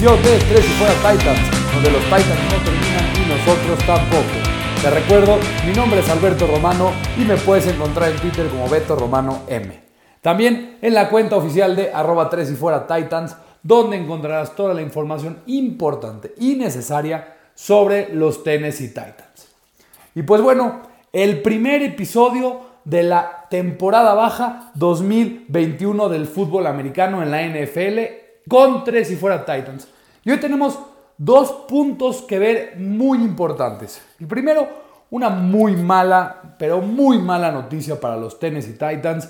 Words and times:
edición 0.00 0.22
de 0.22 0.38
Tres 0.48 0.64
y 0.64 0.72
Fuera 0.78 0.94
Titans, 0.94 1.40
donde 1.74 1.90
los 1.90 2.02
Titans 2.04 2.40
no 2.50 2.64
terminan 2.64 3.04
y 3.16 3.28
nosotros 3.28 3.86
tampoco. 3.86 4.24
Te 4.80 4.88
recuerdo, 4.88 5.38
mi 5.66 5.74
nombre 5.74 6.00
es 6.00 6.08
Alberto 6.08 6.46
Romano 6.46 6.92
y 7.18 7.24
me 7.26 7.36
puedes 7.36 7.66
encontrar 7.66 8.10
en 8.10 8.16
Twitter 8.16 8.48
como 8.48 8.66
Beto 8.66 8.96
Romano 8.96 9.40
M. 9.46 9.78
También 10.22 10.78
en 10.80 10.94
la 10.94 11.10
cuenta 11.10 11.36
oficial 11.36 11.76
de 11.76 11.92
arroba 11.92 12.30
3 12.30 12.50
y 12.50 12.54
fuera 12.54 12.86
Titans, 12.86 13.36
donde 13.62 13.98
encontrarás 13.98 14.56
toda 14.56 14.72
la 14.72 14.80
información 14.80 15.40
importante 15.44 16.32
y 16.38 16.54
necesaria 16.54 17.36
sobre 17.54 18.14
los 18.14 18.42
Tennessee 18.42 18.88
Titans. 18.88 19.48
Y 20.14 20.22
pues 20.22 20.40
bueno, 20.40 20.80
el 21.12 21.42
primer 21.42 21.82
episodio 21.82 22.60
de 22.86 23.02
la 23.02 23.48
temporada 23.50 24.14
baja 24.14 24.70
2021 24.76 26.08
del 26.08 26.26
fútbol 26.26 26.66
americano 26.66 27.22
en 27.22 27.30
la 27.30 27.42
NFL 27.42 28.19
con 28.48 28.84
tres 28.84 29.10
y 29.10 29.16
fuera 29.16 29.44
Titans. 29.44 29.88
Y 30.24 30.30
hoy 30.30 30.38
tenemos 30.38 30.78
dos 31.16 31.50
puntos 31.68 32.22
que 32.22 32.38
ver 32.38 32.76
muy 32.76 33.18
importantes. 33.18 34.00
El 34.18 34.26
primero, 34.26 34.68
una 35.10 35.28
muy 35.28 35.76
mala, 35.76 36.54
pero 36.58 36.80
muy 36.80 37.18
mala 37.18 37.50
noticia 37.50 38.00
para 38.00 38.16
los 38.16 38.38
Tennessee 38.38 38.72
Titans. 38.72 39.28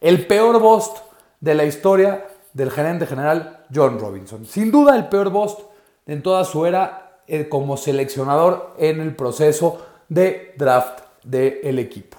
El 0.00 0.26
peor 0.26 0.60
bust 0.60 0.98
de 1.40 1.54
la 1.54 1.64
historia 1.64 2.26
del 2.52 2.70
gerente 2.70 3.06
general 3.06 3.64
John 3.74 3.98
Robinson. 3.98 4.46
Sin 4.46 4.70
duda 4.70 4.96
el 4.96 5.08
peor 5.08 5.30
bust 5.30 5.60
en 6.06 6.22
toda 6.22 6.44
su 6.44 6.66
era 6.66 7.20
eh, 7.26 7.48
como 7.48 7.76
seleccionador 7.76 8.74
en 8.78 9.00
el 9.00 9.16
proceso 9.16 9.86
de 10.08 10.54
draft 10.56 11.00
del 11.22 11.78
equipo. 11.78 12.18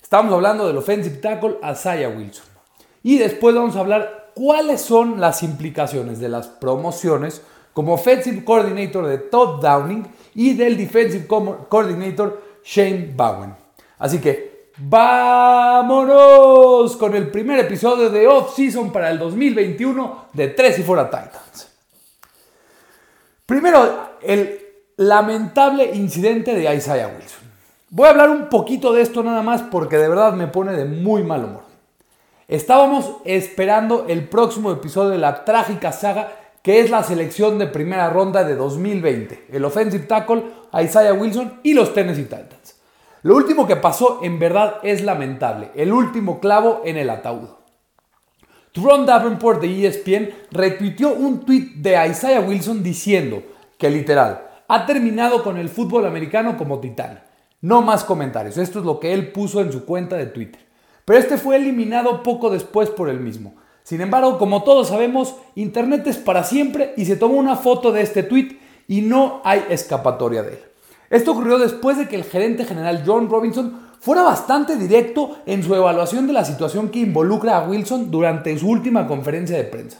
Estamos 0.00 0.32
hablando 0.32 0.66
del 0.66 0.76
offensive 0.76 1.16
tackle 1.16 1.56
Isaiah 1.62 2.08
Wilson. 2.08 2.55
Y 3.06 3.18
después 3.18 3.54
vamos 3.54 3.76
a 3.76 3.80
hablar 3.80 4.32
cuáles 4.34 4.80
son 4.80 5.20
las 5.20 5.44
implicaciones 5.44 6.18
de 6.18 6.28
las 6.28 6.48
promociones 6.48 7.40
como 7.72 7.94
offensive 7.94 8.44
coordinator 8.44 9.06
de 9.06 9.18
Todd 9.18 9.62
Downing 9.62 10.04
y 10.34 10.54
del 10.54 10.76
defensive 10.76 11.28
coordinator 11.28 12.42
Shane 12.64 13.12
Bowen. 13.14 13.54
Así 14.00 14.18
que 14.18 14.72
vámonos 14.78 16.16
con 16.96 17.14
el 17.14 17.30
primer 17.30 17.60
episodio 17.60 18.10
de 18.10 18.26
Off 18.26 18.56
Season 18.56 18.90
para 18.90 19.12
el 19.12 19.20
2021 19.20 20.24
de 20.32 20.48
Tres 20.48 20.80
y 20.80 20.82
Fuera 20.82 21.08
Titans. 21.08 21.68
Primero, 23.46 23.88
el 24.20 24.58
lamentable 24.96 25.94
incidente 25.94 26.56
de 26.56 26.74
Isaiah 26.74 27.06
Wilson. 27.16 27.46
Voy 27.90 28.08
a 28.08 28.10
hablar 28.10 28.30
un 28.30 28.48
poquito 28.48 28.92
de 28.92 29.02
esto 29.02 29.22
nada 29.22 29.42
más 29.42 29.62
porque 29.62 29.96
de 29.96 30.08
verdad 30.08 30.32
me 30.32 30.48
pone 30.48 30.72
de 30.72 30.86
muy 30.86 31.22
mal 31.22 31.44
humor. 31.44 31.65
Estábamos 32.48 33.16
esperando 33.24 34.06
el 34.08 34.28
próximo 34.28 34.70
episodio 34.70 35.10
de 35.10 35.18
la 35.18 35.44
trágica 35.44 35.90
saga 35.90 36.32
que 36.62 36.78
es 36.78 36.90
la 36.90 37.02
selección 37.02 37.58
de 37.58 37.66
primera 37.66 38.08
ronda 38.08 38.44
de 38.44 38.54
2020, 38.54 39.46
el 39.50 39.64
offensive 39.64 40.06
tackle 40.06 40.44
Isaiah 40.72 41.12
Wilson 41.12 41.60
y 41.64 41.74
los 41.74 41.92
Tennessee 41.92 42.22
Titans. 42.22 42.76
Lo 43.22 43.34
último 43.34 43.66
que 43.66 43.74
pasó 43.74 44.20
en 44.22 44.38
verdad 44.38 44.76
es 44.84 45.02
lamentable, 45.02 45.72
el 45.74 45.92
último 45.92 46.38
clavo 46.38 46.82
en 46.84 46.96
el 46.96 47.10
ataúd. 47.10 47.48
Tron 48.70 49.06
Davenport 49.06 49.60
de 49.60 49.86
ESPN 49.86 50.30
retuiteó 50.52 51.14
un 51.14 51.44
tweet 51.44 51.72
de 51.76 52.06
Isaiah 52.08 52.40
Wilson 52.40 52.82
diciendo 52.82 53.42
que 53.76 53.90
literal 53.90 54.46
ha 54.68 54.86
terminado 54.86 55.42
con 55.42 55.56
el 55.56 55.68
fútbol 55.68 56.06
americano 56.06 56.56
como 56.56 56.78
titán. 56.78 57.22
No 57.60 57.82
más 57.82 58.04
comentarios. 58.04 58.58
Esto 58.58 58.80
es 58.80 58.84
lo 58.84 59.00
que 59.00 59.14
él 59.14 59.32
puso 59.32 59.60
en 59.60 59.72
su 59.72 59.84
cuenta 59.84 60.16
de 60.16 60.26
Twitter. 60.26 60.65
Pero 61.06 61.20
este 61.20 61.38
fue 61.38 61.56
eliminado 61.56 62.24
poco 62.24 62.50
después 62.50 62.90
por 62.90 63.08
él 63.08 63.20
mismo. 63.20 63.54
Sin 63.84 64.00
embargo, 64.00 64.38
como 64.38 64.64
todos 64.64 64.88
sabemos, 64.88 65.36
Internet 65.54 66.04
es 66.08 66.16
para 66.16 66.42
siempre 66.42 66.94
y 66.96 67.04
se 67.04 67.14
tomó 67.14 67.36
una 67.36 67.54
foto 67.54 67.92
de 67.92 68.02
este 68.02 68.24
tweet 68.24 68.58
y 68.88 69.02
no 69.02 69.40
hay 69.44 69.64
escapatoria 69.70 70.42
de 70.42 70.54
él. 70.54 70.58
Esto 71.08 71.30
ocurrió 71.30 71.58
después 71.58 71.96
de 71.96 72.08
que 72.08 72.16
el 72.16 72.24
gerente 72.24 72.64
general 72.64 73.04
John 73.06 73.30
Robinson 73.30 73.86
fuera 74.00 74.24
bastante 74.24 74.74
directo 74.74 75.38
en 75.46 75.62
su 75.62 75.76
evaluación 75.76 76.26
de 76.26 76.32
la 76.32 76.44
situación 76.44 76.88
que 76.88 76.98
involucra 76.98 77.56
a 77.56 77.68
Wilson 77.68 78.10
durante 78.10 78.58
su 78.58 78.68
última 78.68 79.06
conferencia 79.06 79.56
de 79.56 79.64
prensa. 79.64 79.98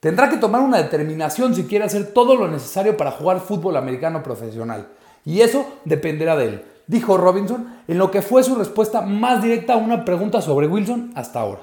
Tendrá 0.00 0.30
que 0.30 0.38
tomar 0.38 0.62
una 0.62 0.78
determinación 0.78 1.54
si 1.54 1.64
quiere 1.64 1.84
hacer 1.84 2.14
todo 2.14 2.36
lo 2.36 2.48
necesario 2.48 2.96
para 2.96 3.10
jugar 3.10 3.40
fútbol 3.40 3.76
americano 3.76 4.22
profesional. 4.22 4.88
Y 5.26 5.42
eso 5.42 5.66
dependerá 5.84 6.36
de 6.36 6.44
él 6.46 6.62
dijo 6.92 7.16
Robinson 7.16 7.66
en 7.88 7.98
lo 7.98 8.10
que 8.10 8.22
fue 8.22 8.44
su 8.44 8.54
respuesta 8.54 9.00
más 9.00 9.42
directa 9.42 9.72
a 9.74 9.78
una 9.78 10.04
pregunta 10.04 10.40
sobre 10.40 10.68
Wilson 10.68 11.10
hasta 11.16 11.40
ahora. 11.40 11.62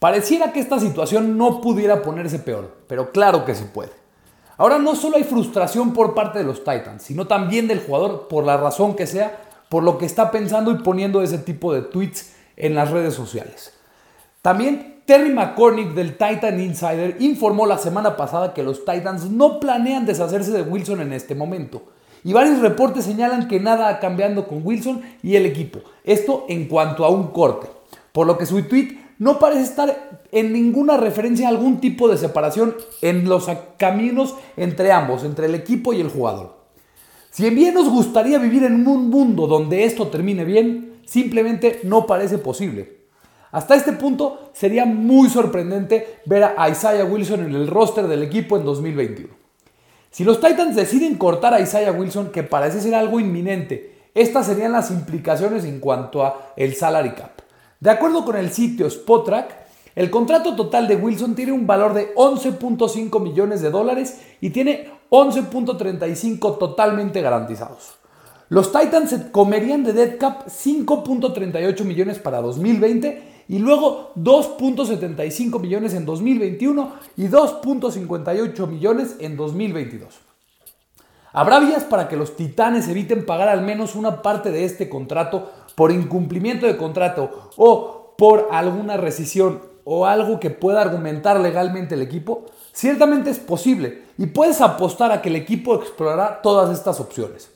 Pareciera 0.00 0.52
que 0.52 0.60
esta 0.60 0.80
situación 0.80 1.36
no 1.36 1.60
pudiera 1.60 2.02
ponerse 2.02 2.38
peor, 2.38 2.78
pero 2.88 3.12
claro 3.12 3.44
que 3.44 3.54
se 3.54 3.66
puede. 3.66 3.92
Ahora 4.56 4.78
no 4.78 4.96
solo 4.96 5.16
hay 5.16 5.24
frustración 5.24 5.92
por 5.92 6.14
parte 6.14 6.38
de 6.38 6.44
los 6.44 6.64
Titans, 6.64 7.02
sino 7.02 7.26
también 7.26 7.68
del 7.68 7.80
jugador 7.80 8.26
por 8.28 8.44
la 8.44 8.56
razón 8.56 8.96
que 8.96 9.06
sea, 9.06 9.38
por 9.68 9.82
lo 9.82 9.98
que 9.98 10.06
está 10.06 10.30
pensando 10.30 10.70
y 10.70 10.76
poniendo 10.76 11.22
ese 11.22 11.38
tipo 11.38 11.72
de 11.72 11.82
tweets 11.82 12.32
en 12.56 12.74
las 12.74 12.90
redes 12.90 13.14
sociales. 13.14 13.74
También 14.42 15.02
Terry 15.04 15.32
McCormick 15.32 15.92
del 15.92 16.12
Titan 16.12 16.58
Insider 16.58 17.16
informó 17.20 17.66
la 17.66 17.78
semana 17.78 18.16
pasada 18.16 18.54
que 18.54 18.62
los 18.62 18.84
Titans 18.86 19.30
no 19.30 19.60
planean 19.60 20.06
deshacerse 20.06 20.50
de 20.50 20.62
Wilson 20.62 21.02
en 21.02 21.12
este 21.12 21.34
momento 21.34 21.82
y 22.24 22.32
varios 22.32 22.60
reportes 22.60 23.04
señalan 23.04 23.48
que 23.48 23.60
nada 23.60 23.88
ha 23.88 23.98
cambiado 24.00 24.46
con 24.46 24.60
Wilson 24.64 25.02
y 25.22 25.36
el 25.36 25.46
equipo. 25.46 25.80
Esto 26.04 26.44
en 26.48 26.66
cuanto 26.66 27.04
a 27.04 27.10
un 27.10 27.28
corte. 27.28 27.68
Por 28.12 28.26
lo 28.26 28.36
que 28.36 28.46
su 28.46 28.62
tweet 28.62 28.98
no 29.18 29.38
parece 29.38 29.62
estar 29.62 30.20
en 30.32 30.52
ninguna 30.52 30.96
referencia 30.96 31.46
a 31.46 31.50
algún 31.50 31.80
tipo 31.80 32.08
de 32.08 32.16
separación 32.16 32.74
en 33.02 33.28
los 33.28 33.48
caminos 33.76 34.34
entre 34.56 34.92
ambos, 34.92 35.24
entre 35.24 35.46
el 35.46 35.54
equipo 35.54 35.92
y 35.92 36.00
el 36.00 36.08
jugador. 36.08 36.56
Si 37.30 37.48
bien 37.50 37.74
nos 37.74 37.88
gustaría 37.88 38.38
vivir 38.38 38.64
en 38.64 38.86
un 38.86 39.08
mundo 39.08 39.46
donde 39.46 39.84
esto 39.84 40.08
termine 40.08 40.44
bien, 40.44 40.94
simplemente 41.04 41.80
no 41.84 42.06
parece 42.06 42.38
posible. 42.38 43.00
Hasta 43.52 43.74
este 43.74 43.92
punto 43.92 44.50
sería 44.52 44.84
muy 44.84 45.28
sorprendente 45.28 46.20
ver 46.24 46.44
a 46.56 46.68
Isaiah 46.68 47.04
Wilson 47.04 47.44
en 47.44 47.54
el 47.54 47.66
roster 47.66 48.06
del 48.06 48.22
equipo 48.22 48.56
en 48.56 48.64
2021. 48.64 49.39
Si 50.10 50.24
los 50.24 50.40
Titans 50.40 50.74
deciden 50.74 51.16
cortar 51.16 51.54
a 51.54 51.60
Isaiah 51.60 51.92
Wilson, 51.92 52.32
que 52.32 52.42
parece 52.42 52.80
ser 52.80 52.96
algo 52.96 53.20
inminente, 53.20 54.08
estas 54.12 54.46
serían 54.46 54.72
las 54.72 54.90
implicaciones 54.90 55.64
en 55.64 55.78
cuanto 55.78 56.24
a 56.24 56.52
el 56.56 56.74
salary 56.74 57.12
cap. 57.12 57.30
De 57.78 57.90
acuerdo 57.90 58.24
con 58.24 58.36
el 58.36 58.50
sitio 58.50 58.86
Spotrack, 58.88 59.54
el 59.94 60.10
contrato 60.10 60.56
total 60.56 60.88
de 60.88 60.96
Wilson 60.96 61.36
tiene 61.36 61.52
un 61.52 61.64
valor 61.64 61.94
de 61.94 62.12
11.5 62.14 63.20
millones 63.20 63.62
de 63.62 63.70
dólares 63.70 64.20
y 64.40 64.50
tiene 64.50 64.90
11.35 65.10 66.58
totalmente 66.58 67.20
garantizados. 67.20 67.99
Los 68.50 68.72
Titans 68.72 69.14
comerían 69.30 69.84
de 69.84 69.92
dead 69.92 70.18
cap 70.18 70.48
5.38 70.48 71.84
millones 71.84 72.18
para 72.18 72.40
2020 72.40 73.44
y 73.46 73.60
luego 73.60 74.10
2.75 74.16 75.60
millones 75.60 75.94
en 75.94 76.04
2021 76.04 76.92
y 77.16 77.28
2.58 77.28 78.66
millones 78.66 79.14
en 79.20 79.36
2022. 79.36 80.18
Habrá 81.32 81.60
vías 81.60 81.84
para 81.84 82.08
que 82.08 82.16
los 82.16 82.34
titanes 82.34 82.88
eviten 82.88 83.24
pagar 83.24 83.48
al 83.48 83.62
menos 83.62 83.94
una 83.94 84.20
parte 84.20 84.50
de 84.50 84.64
este 84.64 84.88
contrato 84.88 85.48
por 85.76 85.92
incumplimiento 85.92 86.66
de 86.66 86.76
contrato 86.76 87.52
o 87.56 88.16
por 88.18 88.48
alguna 88.50 88.96
rescisión 88.96 89.62
o 89.84 90.06
algo 90.06 90.40
que 90.40 90.50
pueda 90.50 90.82
argumentar 90.82 91.38
legalmente 91.38 91.94
el 91.94 92.02
equipo. 92.02 92.46
Ciertamente 92.72 93.30
es 93.30 93.38
posible 93.38 94.06
y 94.18 94.26
puedes 94.26 94.60
apostar 94.60 95.12
a 95.12 95.22
que 95.22 95.28
el 95.28 95.36
equipo 95.36 95.76
explorará 95.76 96.42
todas 96.42 96.76
estas 96.76 96.98
opciones. 96.98 97.48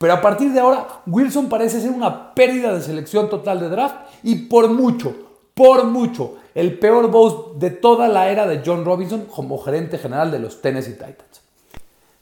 Pero 0.00 0.14
a 0.14 0.22
partir 0.22 0.50
de 0.54 0.60
ahora, 0.60 1.02
Wilson 1.06 1.50
parece 1.50 1.78
ser 1.78 1.90
una 1.90 2.34
pérdida 2.34 2.72
de 2.72 2.80
selección 2.80 3.28
total 3.28 3.60
de 3.60 3.68
draft 3.68 3.96
y 4.22 4.34
por 4.46 4.70
mucho, 4.70 5.14
por 5.52 5.84
mucho 5.84 6.36
el 6.54 6.78
peor 6.78 7.10
boss 7.10 7.58
de 7.60 7.68
toda 7.68 8.08
la 8.08 8.30
era 8.30 8.46
de 8.46 8.62
John 8.64 8.86
Robinson 8.86 9.26
como 9.26 9.58
gerente 9.58 9.98
general 9.98 10.30
de 10.30 10.38
los 10.38 10.62
Tennessee 10.62 10.92
Titans. 10.92 11.42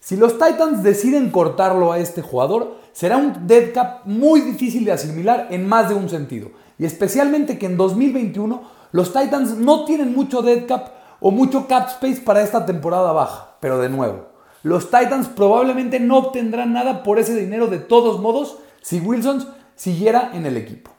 Si 0.00 0.16
los 0.16 0.32
Titans 0.32 0.82
deciden 0.82 1.30
cortarlo 1.30 1.92
a 1.92 2.00
este 2.00 2.20
jugador, 2.20 2.78
será 2.90 3.16
un 3.16 3.46
dead 3.46 3.72
cap 3.72 4.00
muy 4.06 4.40
difícil 4.40 4.84
de 4.84 4.90
asimilar 4.90 5.46
en 5.50 5.68
más 5.68 5.88
de 5.88 5.94
un 5.94 6.08
sentido. 6.08 6.50
Y 6.80 6.84
especialmente 6.84 7.60
que 7.60 7.66
en 7.66 7.76
2021 7.76 8.60
los 8.90 9.12
Titans 9.12 9.56
no 9.56 9.84
tienen 9.84 10.16
mucho 10.16 10.42
dead 10.42 10.66
cap 10.66 10.88
o 11.20 11.30
mucho 11.30 11.68
cap 11.68 11.86
space 11.90 12.22
para 12.22 12.42
esta 12.42 12.66
temporada 12.66 13.12
baja. 13.12 13.54
Pero 13.60 13.78
de 13.78 13.88
nuevo, 13.88 14.27
los 14.62 14.86
Titans 14.86 15.28
probablemente 15.28 16.00
no 16.00 16.18
obtendrán 16.18 16.72
nada 16.72 17.02
por 17.02 17.18
ese 17.18 17.34
dinero 17.34 17.68
de 17.68 17.78
todos 17.78 18.20
modos 18.20 18.58
si 18.82 19.00
Wilson 19.00 19.46
siguiera 19.76 20.32
en 20.34 20.46
el 20.46 20.56
equipo. 20.56 20.90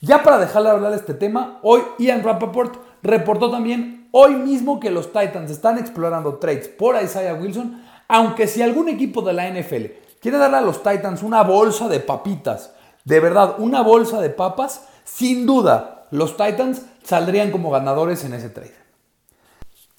Ya 0.00 0.22
para 0.22 0.38
dejarle 0.38 0.70
hablar 0.70 0.90
de 0.90 0.98
este 0.98 1.14
tema, 1.14 1.58
hoy 1.62 1.82
Ian 1.98 2.22
Rappaport 2.22 2.74
reportó 3.02 3.50
también 3.50 4.08
hoy 4.10 4.34
mismo 4.34 4.80
que 4.80 4.90
los 4.90 5.06
Titans 5.12 5.50
están 5.50 5.78
explorando 5.78 6.36
trades 6.36 6.68
por 6.68 7.00
Isaiah 7.02 7.34
Wilson, 7.34 7.82
aunque 8.08 8.46
si 8.46 8.62
algún 8.62 8.88
equipo 8.88 9.22
de 9.22 9.32
la 9.32 9.48
NFL 9.48 9.86
quiere 10.20 10.38
darle 10.38 10.58
a 10.58 10.62
los 10.62 10.82
Titans 10.82 11.22
una 11.22 11.42
bolsa 11.42 11.88
de 11.88 12.00
papitas, 12.00 12.72
de 13.04 13.20
verdad, 13.20 13.56
una 13.58 13.82
bolsa 13.82 14.20
de 14.20 14.30
papas, 14.30 14.86
sin 15.04 15.46
duda 15.46 16.06
los 16.10 16.36
Titans 16.36 16.82
saldrían 17.02 17.50
como 17.50 17.70
ganadores 17.70 18.24
en 18.24 18.34
ese 18.34 18.48
trade. 18.48 18.85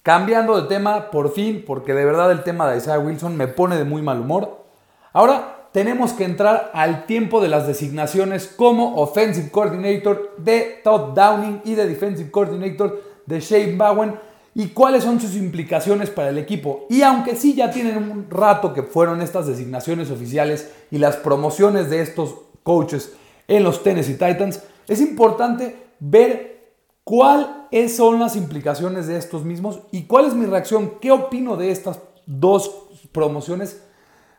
Cambiando 0.08 0.58
de 0.58 0.68
tema 0.68 1.10
por 1.10 1.34
fin, 1.34 1.62
porque 1.66 1.92
de 1.92 2.06
verdad 2.06 2.32
el 2.32 2.42
tema 2.42 2.66
de 2.66 2.78
Isaiah 2.78 2.98
Wilson 2.98 3.36
me 3.36 3.46
pone 3.46 3.76
de 3.76 3.84
muy 3.84 4.00
mal 4.00 4.22
humor. 4.22 4.64
Ahora 5.12 5.68
tenemos 5.70 6.14
que 6.14 6.24
entrar 6.24 6.70
al 6.72 7.04
tiempo 7.04 7.42
de 7.42 7.48
las 7.48 7.66
designaciones 7.66 8.46
como 8.46 8.96
Offensive 9.02 9.50
Coordinator 9.50 10.34
de 10.38 10.80
Todd 10.82 11.14
Downing 11.14 11.60
y 11.66 11.74
de 11.74 11.86
Defensive 11.86 12.30
Coordinator 12.30 13.02
de 13.26 13.38
Shane 13.38 13.76
Bowen 13.76 14.18
y 14.54 14.68
cuáles 14.68 15.04
son 15.04 15.20
sus 15.20 15.36
implicaciones 15.36 16.08
para 16.08 16.30
el 16.30 16.38
equipo. 16.38 16.86
Y 16.88 17.02
aunque 17.02 17.36
sí 17.36 17.54
ya 17.54 17.70
tienen 17.70 17.98
un 17.98 18.30
rato 18.30 18.72
que 18.72 18.84
fueron 18.84 19.20
estas 19.20 19.46
designaciones 19.46 20.10
oficiales 20.10 20.72
y 20.90 20.96
las 20.96 21.16
promociones 21.16 21.90
de 21.90 22.00
estos 22.00 22.34
coaches 22.62 23.12
en 23.46 23.62
los 23.62 23.82
Tennessee 23.82 24.14
Titans, 24.14 24.62
es 24.86 25.02
importante 25.02 25.76
ver 26.00 26.78
cuáles 27.04 27.57
son 27.88 28.18
las 28.18 28.36
implicaciones 28.36 29.06
de 29.06 29.16
estos 29.16 29.44
mismos 29.44 29.80
y 29.90 30.04
cuál 30.04 30.26
es 30.26 30.34
mi 30.34 30.46
reacción, 30.46 30.94
qué 31.00 31.10
opino 31.10 31.56
de 31.56 31.70
estas 31.70 32.00
dos 32.26 32.88
promociones. 33.12 33.82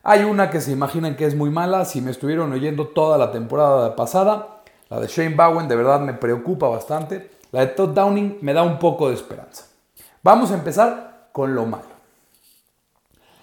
Hay 0.03 0.23
una 0.23 0.49
que 0.49 0.61
se 0.61 0.71
imaginan 0.71 1.15
que 1.15 1.25
es 1.25 1.35
muy 1.35 1.49
mala, 1.49 1.85
si 1.85 2.01
me 2.01 2.11
estuvieron 2.11 2.51
oyendo 2.51 2.87
toda 2.87 3.17
la 3.17 3.31
temporada 3.31 3.95
pasada, 3.95 4.61
la 4.89 4.99
de 4.99 5.07
Shane 5.07 5.35
Bowen 5.35 5.67
de 5.67 5.75
verdad 5.75 5.99
me 5.99 6.13
preocupa 6.13 6.67
bastante, 6.67 7.31
la 7.51 7.61
de 7.61 7.67
Todd 7.67 7.89
Downing 7.89 8.39
me 8.41 8.53
da 8.53 8.63
un 8.63 8.79
poco 8.79 9.09
de 9.09 9.15
esperanza. 9.15 9.65
Vamos 10.23 10.51
a 10.51 10.55
empezar 10.55 11.29
con 11.31 11.53
lo 11.53 11.65
malo. 11.65 11.99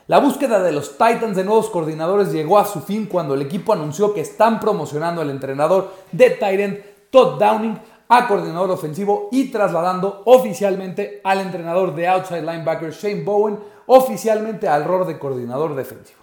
La 0.08 0.20
búsqueda 0.20 0.62
de 0.62 0.70
los 0.70 0.92
Titans 0.92 1.36
de 1.36 1.42
nuevos 1.42 1.68
coordinadores 1.68 2.32
llegó 2.32 2.58
a 2.58 2.64
su 2.64 2.80
fin 2.80 3.06
cuando 3.06 3.34
el 3.34 3.42
equipo 3.42 3.72
anunció 3.72 4.14
que 4.14 4.20
están 4.20 4.60
promocionando 4.60 5.20
al 5.20 5.30
entrenador 5.30 5.92
de 6.12 6.30
Titan, 6.30 6.78
Todd 7.10 7.40
Downing, 7.40 7.76
a 8.08 8.28
coordinador 8.28 8.70
ofensivo 8.70 9.28
y 9.32 9.50
trasladando 9.50 10.22
oficialmente 10.24 11.20
al 11.24 11.40
entrenador 11.40 11.94
de 11.94 12.08
outside 12.08 12.42
linebacker 12.42 12.92
Shane 12.92 13.24
Bowen 13.24 13.58
oficialmente 13.86 14.68
al 14.68 14.84
rol 14.84 15.06
de 15.06 15.18
coordinador 15.18 15.74
defensivo. 15.74 16.20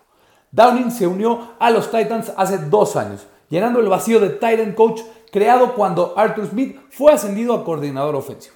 Downing 0.51 0.91
se 0.91 1.07
unió 1.07 1.55
a 1.59 1.71
los 1.71 1.89
Titans 1.89 2.31
hace 2.37 2.57
dos 2.57 2.95
años, 2.95 3.25
llenando 3.49 3.79
el 3.79 3.89
vacío 3.89 4.19
de 4.19 4.29
Titan 4.29 4.73
coach 4.73 5.01
creado 5.31 5.73
cuando 5.73 6.13
Arthur 6.15 6.47
Smith 6.47 6.79
fue 6.91 7.11
ascendido 7.11 7.55
a 7.55 7.65
coordinador 7.65 8.15
ofensivo. 8.15 8.55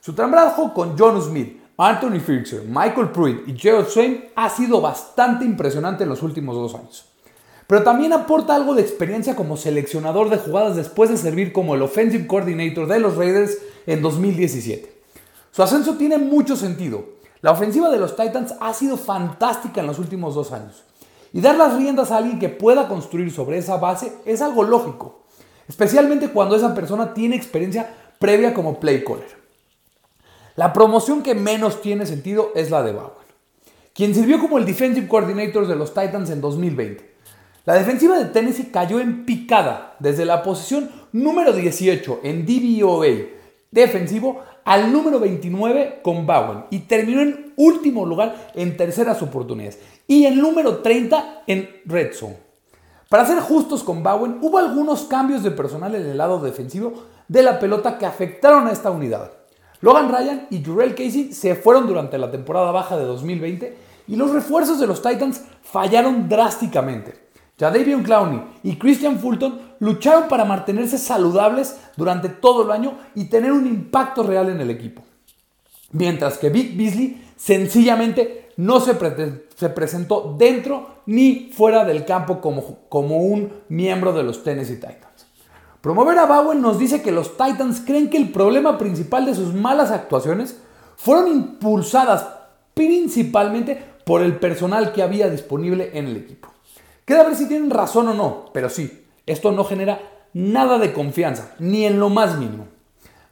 Su 0.00 0.14
trabajo 0.14 0.72
con 0.72 0.96
John 0.96 1.20
Smith, 1.20 1.60
Anthony 1.76 2.20
Fisher, 2.20 2.62
Michael 2.64 3.10
Pruitt 3.10 3.48
y 3.48 3.58
Gerald 3.58 3.88
Swain 3.88 4.26
ha 4.36 4.48
sido 4.48 4.80
bastante 4.80 5.44
impresionante 5.44 6.04
en 6.04 6.10
los 6.10 6.22
últimos 6.22 6.54
dos 6.54 6.74
años. 6.74 7.11
Pero 7.72 7.84
también 7.84 8.12
aporta 8.12 8.54
algo 8.54 8.74
de 8.74 8.82
experiencia 8.82 9.34
como 9.34 9.56
seleccionador 9.56 10.28
de 10.28 10.36
jugadas 10.36 10.76
después 10.76 11.08
de 11.08 11.16
servir 11.16 11.54
como 11.54 11.74
el 11.74 11.80
Offensive 11.80 12.26
Coordinator 12.26 12.86
de 12.86 13.00
los 13.00 13.16
Raiders 13.16 13.56
en 13.86 14.02
2017. 14.02 14.92
Su 15.52 15.62
ascenso 15.62 15.94
tiene 15.96 16.18
mucho 16.18 16.54
sentido. 16.54 17.02
La 17.40 17.50
ofensiva 17.50 17.88
de 17.88 17.96
los 17.96 18.14
Titans 18.14 18.54
ha 18.60 18.74
sido 18.74 18.98
fantástica 18.98 19.80
en 19.80 19.86
los 19.86 19.98
últimos 19.98 20.34
dos 20.34 20.52
años. 20.52 20.84
Y 21.32 21.40
dar 21.40 21.56
las 21.56 21.74
riendas 21.74 22.10
a 22.10 22.18
alguien 22.18 22.38
que 22.38 22.50
pueda 22.50 22.88
construir 22.88 23.30
sobre 23.30 23.56
esa 23.56 23.78
base 23.78 24.12
es 24.26 24.42
algo 24.42 24.64
lógico, 24.64 25.22
especialmente 25.66 26.28
cuando 26.28 26.56
esa 26.56 26.74
persona 26.74 27.14
tiene 27.14 27.36
experiencia 27.36 27.88
previa 28.18 28.52
como 28.52 28.80
play 28.80 29.02
caller. 29.02 29.34
La 30.56 30.74
promoción 30.74 31.22
que 31.22 31.34
menos 31.34 31.80
tiene 31.80 32.04
sentido 32.04 32.52
es 32.54 32.70
la 32.70 32.82
de 32.82 32.92
Bowen, 32.92 33.12
quien 33.94 34.14
sirvió 34.14 34.38
como 34.40 34.58
el 34.58 34.66
Defensive 34.66 35.08
Coordinator 35.08 35.66
de 35.66 35.76
los 35.76 35.94
Titans 35.94 36.28
en 36.28 36.42
2020. 36.42 37.11
La 37.64 37.74
defensiva 37.74 38.18
de 38.18 38.24
Tennessee 38.24 38.70
cayó 38.72 38.98
en 38.98 39.24
picada 39.24 39.94
desde 40.00 40.24
la 40.24 40.42
posición 40.42 40.90
número 41.12 41.52
18 41.52 42.20
en 42.24 42.44
DVOA 42.44 43.06
defensivo 43.70 44.40
al 44.64 44.92
número 44.92 45.20
29 45.20 46.00
con 46.02 46.26
Bowen 46.26 46.64
y 46.70 46.80
terminó 46.80 47.20
en 47.20 47.52
último 47.56 48.04
lugar 48.04 48.50
en 48.54 48.76
terceras 48.76 49.22
oportunidades 49.22 49.78
y 50.08 50.26
en 50.26 50.40
número 50.40 50.78
30 50.78 51.44
en 51.46 51.68
Red 51.84 52.14
Zone. 52.14 52.36
Para 53.08 53.26
ser 53.26 53.38
justos 53.38 53.84
con 53.84 54.02
Bowen, 54.02 54.38
hubo 54.40 54.58
algunos 54.58 55.02
cambios 55.04 55.44
de 55.44 55.52
personal 55.52 55.94
en 55.94 56.06
el 56.06 56.18
lado 56.18 56.40
defensivo 56.40 57.04
de 57.28 57.44
la 57.44 57.60
pelota 57.60 57.96
que 57.96 58.06
afectaron 58.06 58.66
a 58.66 58.72
esta 58.72 58.90
unidad. 58.90 59.30
Logan 59.80 60.10
Ryan 60.10 60.46
y 60.50 60.64
Jurel 60.64 60.96
Casey 60.96 61.32
se 61.32 61.54
fueron 61.54 61.86
durante 61.86 62.18
la 62.18 62.32
temporada 62.32 62.72
baja 62.72 62.96
de 62.96 63.04
2020 63.04 63.76
y 64.08 64.16
los 64.16 64.32
refuerzos 64.32 64.80
de 64.80 64.88
los 64.88 65.00
Titans 65.00 65.42
fallaron 65.62 66.28
drásticamente. 66.28 67.22
Jadavion 67.62 68.02
Clowney 68.02 68.42
y 68.64 68.74
Christian 68.74 69.20
Fulton 69.20 69.60
lucharon 69.78 70.26
para 70.26 70.44
mantenerse 70.44 70.98
saludables 70.98 71.76
durante 71.96 72.28
todo 72.28 72.64
el 72.64 72.72
año 72.72 72.98
y 73.14 73.26
tener 73.26 73.52
un 73.52 73.68
impacto 73.68 74.24
real 74.24 74.50
en 74.50 74.60
el 74.60 74.68
equipo. 74.68 75.02
Mientras 75.92 76.38
que 76.38 76.50
Vic 76.50 76.76
Beasley 76.76 77.24
sencillamente 77.36 78.48
no 78.56 78.80
se, 78.80 78.96
se 79.54 79.68
presentó 79.68 80.34
dentro 80.36 81.02
ni 81.06 81.52
fuera 81.54 81.84
del 81.84 82.04
campo 82.04 82.40
como, 82.40 82.80
como 82.88 83.18
un 83.18 83.52
miembro 83.68 84.12
de 84.12 84.24
los 84.24 84.42
Tennessee 84.42 84.74
Titans. 84.74 85.28
Promover 85.80 86.18
a 86.18 86.26
Bowen 86.26 86.60
nos 86.60 86.80
dice 86.80 87.00
que 87.00 87.12
los 87.12 87.36
Titans 87.36 87.80
creen 87.86 88.10
que 88.10 88.16
el 88.16 88.32
problema 88.32 88.76
principal 88.76 89.24
de 89.24 89.36
sus 89.36 89.54
malas 89.54 89.92
actuaciones 89.92 90.60
fueron 90.96 91.30
impulsadas 91.30 92.26
principalmente 92.74 93.80
por 94.04 94.20
el 94.20 94.40
personal 94.40 94.92
que 94.92 95.02
había 95.04 95.30
disponible 95.30 95.92
en 95.94 96.08
el 96.08 96.16
equipo. 96.16 96.51
Queda 97.04 97.24
ver 97.24 97.36
si 97.36 97.48
tienen 97.48 97.70
razón 97.70 98.08
o 98.08 98.14
no, 98.14 98.46
pero 98.52 98.68
sí, 98.68 99.06
esto 99.26 99.52
no 99.52 99.64
genera 99.64 100.00
nada 100.32 100.78
de 100.78 100.92
confianza, 100.92 101.54
ni 101.58 101.84
en 101.84 101.98
lo 101.98 102.08
más 102.08 102.38
mínimo. 102.38 102.66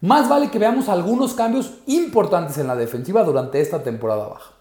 Más 0.01 0.29
vale 0.29 0.51
que 0.51 0.59
veamos 0.59 0.89
algunos 0.89 1.35
cambios 1.35 1.75
importantes 1.87 2.59
en 2.59 2.67
la 2.67 2.77
defensiva 2.77 3.23
durante 3.23 3.61
esta 3.61 3.83
temporada 3.83 4.29
baja. 4.29 4.53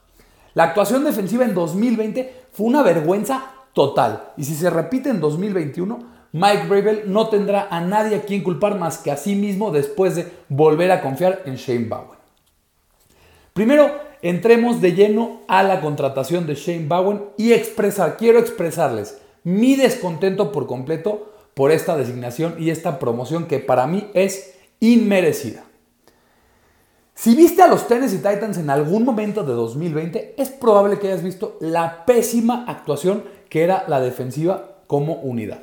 La 0.53 0.63
actuación 0.63 1.03
defensiva 1.03 1.45
en 1.45 1.53
2020 1.53 2.47
fue 2.51 2.67
una 2.67 2.83
vergüenza 2.83 3.45
total 3.73 4.31
y 4.35 4.43
si 4.43 4.55
se 4.55 4.69
repite 4.69 5.09
en 5.09 5.21
2021 5.21 6.19
Mike 6.31 6.67
Bravel 6.67 7.03
no 7.07 7.29
tendrá 7.29 7.67
a 7.71 7.81
nadie 7.81 8.17
a 8.17 8.21
quien 8.21 8.43
culpar 8.43 8.77
más 8.77 8.97
que 8.97 9.11
a 9.11 9.17
sí 9.17 9.35
mismo 9.35 9.71
después 9.71 10.15
de 10.15 10.31
volver 10.47 10.91
a 10.91 11.01
confiar 11.01 11.41
en 11.45 11.55
Shane 11.55 11.87
Bowen. 11.87 12.19
Primero, 13.53 13.91
entremos 14.21 14.81
de 14.81 14.93
lleno 14.93 15.41
a 15.47 15.63
la 15.63 15.81
contratación 15.81 16.45
de 16.47 16.55
Shane 16.55 16.87
Bowen 16.87 17.23
y 17.37 17.53
quiero 18.17 18.39
expresarles 18.39 19.17
mi 19.43 19.75
descontento 19.75 20.51
por 20.51 20.67
completo 20.67 21.33
por 21.53 21.71
esta 21.71 21.97
designación 21.97 22.55
y 22.59 22.69
esta 22.69 22.99
promoción 22.99 23.45
que 23.45 23.59
para 23.59 23.87
mí 23.87 24.09
es 24.13 24.55
inmerecida. 24.79 25.63
Si 27.13 27.35
viste 27.35 27.61
a 27.61 27.67
los 27.67 27.87
Tennessee 27.87 28.17
Titans 28.17 28.57
en 28.57 28.69
algún 28.69 29.03
momento 29.03 29.43
de 29.43 29.53
2020, 29.53 30.35
es 30.37 30.49
probable 30.49 30.99
que 30.99 31.07
hayas 31.07 31.23
visto 31.23 31.57
la 31.59 32.05
pésima 32.05 32.63
actuación 32.65 33.23
que 33.49 33.63
era 33.63 33.83
la 33.87 33.99
defensiva 33.99 34.77
como 34.87 35.15
unidad. 35.15 35.59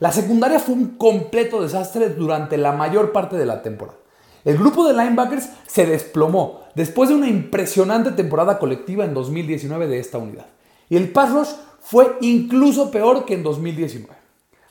La 0.00 0.12
secundaria 0.12 0.60
fue 0.60 0.74
un 0.74 0.96
completo 0.96 1.62
desastre 1.62 2.10
durante 2.10 2.58
la 2.58 2.72
mayor 2.72 3.12
parte 3.12 3.36
de 3.36 3.46
la 3.46 3.62
temporada. 3.62 3.98
El 4.44 4.56
grupo 4.56 4.86
de 4.86 4.94
linebackers 4.94 5.48
se 5.66 5.86
desplomó 5.86 6.62
después 6.74 7.08
de 7.08 7.16
una 7.16 7.28
impresionante 7.28 8.12
temporada 8.12 8.58
colectiva 8.58 9.04
en 9.04 9.14
2019 9.14 9.88
de 9.88 9.98
esta 9.98 10.18
unidad. 10.18 10.46
Y 10.88 10.96
el 10.96 11.10
pass 11.10 11.32
rush 11.32 11.50
fue 11.80 12.16
incluso 12.20 12.90
peor 12.90 13.24
que 13.24 13.34
en 13.34 13.42
2019. 13.42 14.16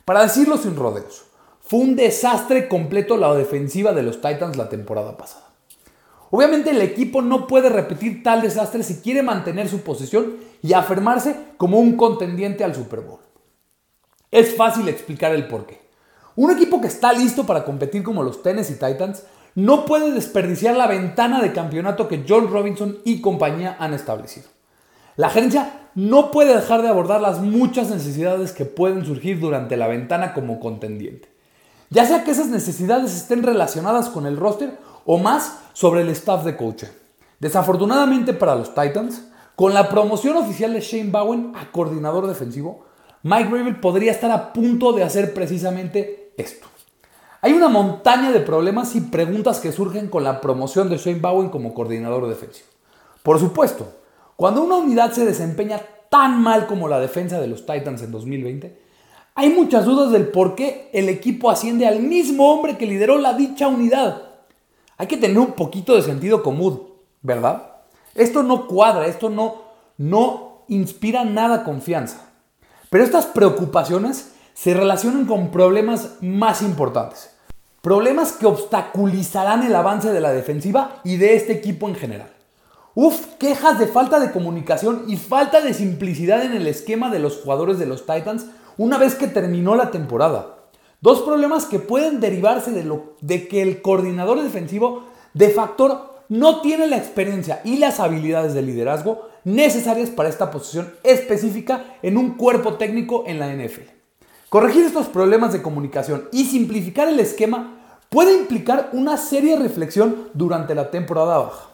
Para 0.04 0.22
decirlo 0.22 0.56
sin 0.56 0.76
rodeos, 0.76 1.24
fue 1.60 1.80
un 1.80 1.96
desastre 1.96 2.68
completo 2.68 3.16
la 3.16 3.34
defensiva 3.34 3.92
de 3.92 4.02
los 4.02 4.22
Titans 4.22 4.56
la 4.56 4.68
temporada 4.68 5.16
pasada. 5.16 5.48
Obviamente 6.30 6.70
el 6.70 6.80
equipo 6.80 7.22
no 7.22 7.46
puede 7.46 7.68
repetir 7.68 8.22
tal 8.22 8.42
desastre 8.42 8.82
si 8.82 8.96
quiere 9.00 9.22
mantener 9.22 9.68
su 9.68 9.80
posición 9.80 10.36
y 10.62 10.72
afirmarse 10.72 11.36
como 11.56 11.78
un 11.78 11.96
contendiente 11.96 12.64
al 12.64 12.74
Super 12.74 13.00
Bowl. 13.00 13.20
Es 14.30 14.54
fácil 14.54 14.88
explicar 14.88 15.34
el 15.34 15.48
porqué. 15.48 15.80
Un 16.36 16.50
equipo 16.50 16.80
que 16.80 16.86
está 16.86 17.12
listo 17.12 17.46
para 17.46 17.64
competir 17.64 18.02
como 18.02 18.22
los 18.22 18.42
Tennessee 18.42 18.74
Titans 18.74 19.22
no 19.58 19.86
puede 19.86 20.12
desperdiciar 20.12 20.76
la 20.76 20.86
ventana 20.86 21.42
de 21.42 21.52
campeonato 21.52 22.06
que 22.06 22.24
John 22.28 22.48
Robinson 22.48 22.98
y 23.04 23.20
compañía 23.20 23.76
han 23.80 23.92
establecido. 23.92 24.46
La 25.16 25.30
gerencia 25.30 25.90
no 25.96 26.30
puede 26.30 26.54
dejar 26.54 26.82
de 26.82 26.88
abordar 26.88 27.20
las 27.20 27.40
muchas 27.40 27.90
necesidades 27.90 28.52
que 28.52 28.66
pueden 28.66 29.04
surgir 29.04 29.40
durante 29.40 29.76
la 29.76 29.88
ventana 29.88 30.32
como 30.32 30.60
contendiente. 30.60 31.28
Ya 31.90 32.06
sea 32.06 32.22
que 32.22 32.30
esas 32.30 32.46
necesidades 32.46 33.16
estén 33.16 33.42
relacionadas 33.42 34.10
con 34.10 34.26
el 34.26 34.36
roster 34.36 34.78
o 35.04 35.18
más 35.18 35.58
sobre 35.72 36.02
el 36.02 36.10
staff 36.10 36.44
de 36.44 36.56
coaching. 36.56 36.86
Desafortunadamente 37.40 38.34
para 38.34 38.54
los 38.54 38.72
Titans, 38.76 39.24
con 39.56 39.74
la 39.74 39.88
promoción 39.88 40.36
oficial 40.36 40.72
de 40.72 40.82
Shane 40.82 41.10
Bowen 41.10 41.52
a 41.56 41.72
coordinador 41.72 42.28
defensivo, 42.28 42.84
Mike 43.24 43.50
Gravel 43.50 43.80
podría 43.80 44.12
estar 44.12 44.30
a 44.30 44.52
punto 44.52 44.92
de 44.92 45.02
hacer 45.02 45.34
precisamente 45.34 46.32
esto. 46.36 46.68
Hay 47.40 47.52
una 47.52 47.68
montaña 47.68 48.32
de 48.32 48.40
problemas 48.40 48.96
y 48.96 49.00
preguntas 49.00 49.60
que 49.60 49.70
surgen 49.70 50.08
con 50.08 50.24
la 50.24 50.40
promoción 50.40 50.90
de 50.90 50.96
Shane 50.96 51.20
Bowen 51.20 51.50
como 51.50 51.72
coordinador 51.72 52.28
defensivo. 52.28 52.66
Por 53.22 53.38
supuesto, 53.38 53.86
cuando 54.34 54.62
una 54.62 54.76
unidad 54.76 55.12
se 55.12 55.24
desempeña 55.24 55.80
tan 56.10 56.42
mal 56.42 56.66
como 56.66 56.88
la 56.88 56.98
defensa 56.98 57.40
de 57.40 57.46
los 57.46 57.64
Titans 57.64 58.02
en 58.02 58.10
2020, 58.10 58.80
hay 59.36 59.50
muchas 59.50 59.84
dudas 59.84 60.10
del 60.10 60.28
por 60.28 60.56
qué 60.56 60.90
el 60.92 61.08
equipo 61.08 61.48
asciende 61.48 61.86
al 61.86 62.00
mismo 62.00 62.52
hombre 62.52 62.76
que 62.76 62.86
lideró 62.86 63.18
la 63.18 63.34
dicha 63.34 63.68
unidad. 63.68 64.22
Hay 64.96 65.06
que 65.06 65.16
tener 65.16 65.38
un 65.38 65.52
poquito 65.52 65.94
de 65.94 66.02
sentido 66.02 66.42
común, 66.42 66.88
¿verdad? 67.22 67.76
Esto 68.16 68.42
no 68.42 68.66
cuadra, 68.66 69.06
esto 69.06 69.30
no, 69.30 69.62
no 69.96 70.64
inspira 70.66 71.24
nada 71.24 71.62
confianza. 71.62 72.32
Pero 72.90 73.04
estas 73.04 73.26
preocupaciones 73.26 74.32
se 74.60 74.74
relacionan 74.74 75.24
con 75.24 75.52
problemas 75.52 76.14
más 76.20 76.62
importantes. 76.62 77.30
Problemas 77.80 78.32
que 78.32 78.46
obstaculizarán 78.46 79.62
el 79.62 79.72
avance 79.72 80.10
de 80.10 80.20
la 80.20 80.32
defensiva 80.32 81.00
y 81.04 81.16
de 81.16 81.36
este 81.36 81.52
equipo 81.52 81.88
en 81.88 81.94
general. 81.94 82.32
Uf, 82.96 83.36
quejas 83.38 83.78
de 83.78 83.86
falta 83.86 84.18
de 84.18 84.32
comunicación 84.32 85.04
y 85.06 85.16
falta 85.16 85.60
de 85.60 85.74
simplicidad 85.74 86.44
en 86.44 86.54
el 86.54 86.66
esquema 86.66 87.08
de 87.08 87.20
los 87.20 87.36
jugadores 87.36 87.78
de 87.78 87.86
los 87.86 88.00
Titans 88.04 88.46
una 88.76 88.98
vez 88.98 89.14
que 89.14 89.28
terminó 89.28 89.76
la 89.76 89.92
temporada. 89.92 90.56
Dos 91.00 91.20
problemas 91.20 91.66
que 91.66 91.78
pueden 91.78 92.18
derivarse 92.18 92.72
de, 92.72 92.82
lo, 92.82 93.14
de 93.20 93.46
que 93.46 93.62
el 93.62 93.80
coordinador 93.80 94.42
defensivo 94.42 95.04
de 95.34 95.50
factor 95.50 96.24
no 96.28 96.62
tiene 96.62 96.88
la 96.88 96.96
experiencia 96.96 97.60
y 97.64 97.76
las 97.76 98.00
habilidades 98.00 98.54
de 98.54 98.62
liderazgo 98.62 99.28
necesarias 99.44 100.10
para 100.10 100.28
esta 100.28 100.50
posición 100.50 100.92
específica 101.04 101.84
en 102.02 102.16
un 102.16 102.32
cuerpo 102.32 102.74
técnico 102.74 103.22
en 103.28 103.38
la 103.38 103.54
NFL. 103.54 103.97
Corregir 104.48 104.86
estos 104.86 105.08
problemas 105.08 105.52
de 105.52 105.60
comunicación 105.60 106.26
y 106.32 106.44
simplificar 106.44 107.06
el 107.06 107.20
esquema 107.20 107.80
puede 108.08 108.34
implicar 108.34 108.88
una 108.92 109.18
seria 109.18 109.58
reflexión 109.58 110.30
durante 110.32 110.74
la 110.74 110.90
temporada 110.90 111.38
baja. 111.38 111.68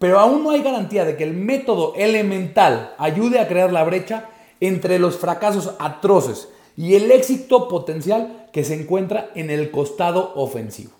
Pero 0.00 0.18
aún 0.18 0.42
no 0.42 0.50
hay 0.50 0.62
garantía 0.62 1.04
de 1.04 1.16
que 1.16 1.22
el 1.22 1.34
método 1.34 1.94
elemental 1.94 2.94
ayude 2.98 3.38
a 3.38 3.46
crear 3.46 3.72
la 3.72 3.84
brecha 3.84 4.30
entre 4.58 4.98
los 4.98 5.16
fracasos 5.16 5.74
atroces 5.78 6.48
y 6.76 6.96
el 6.96 7.12
éxito 7.12 7.68
potencial 7.68 8.48
que 8.52 8.64
se 8.64 8.74
encuentra 8.74 9.30
en 9.36 9.50
el 9.50 9.70
costado 9.70 10.32
ofensivo. 10.34 10.90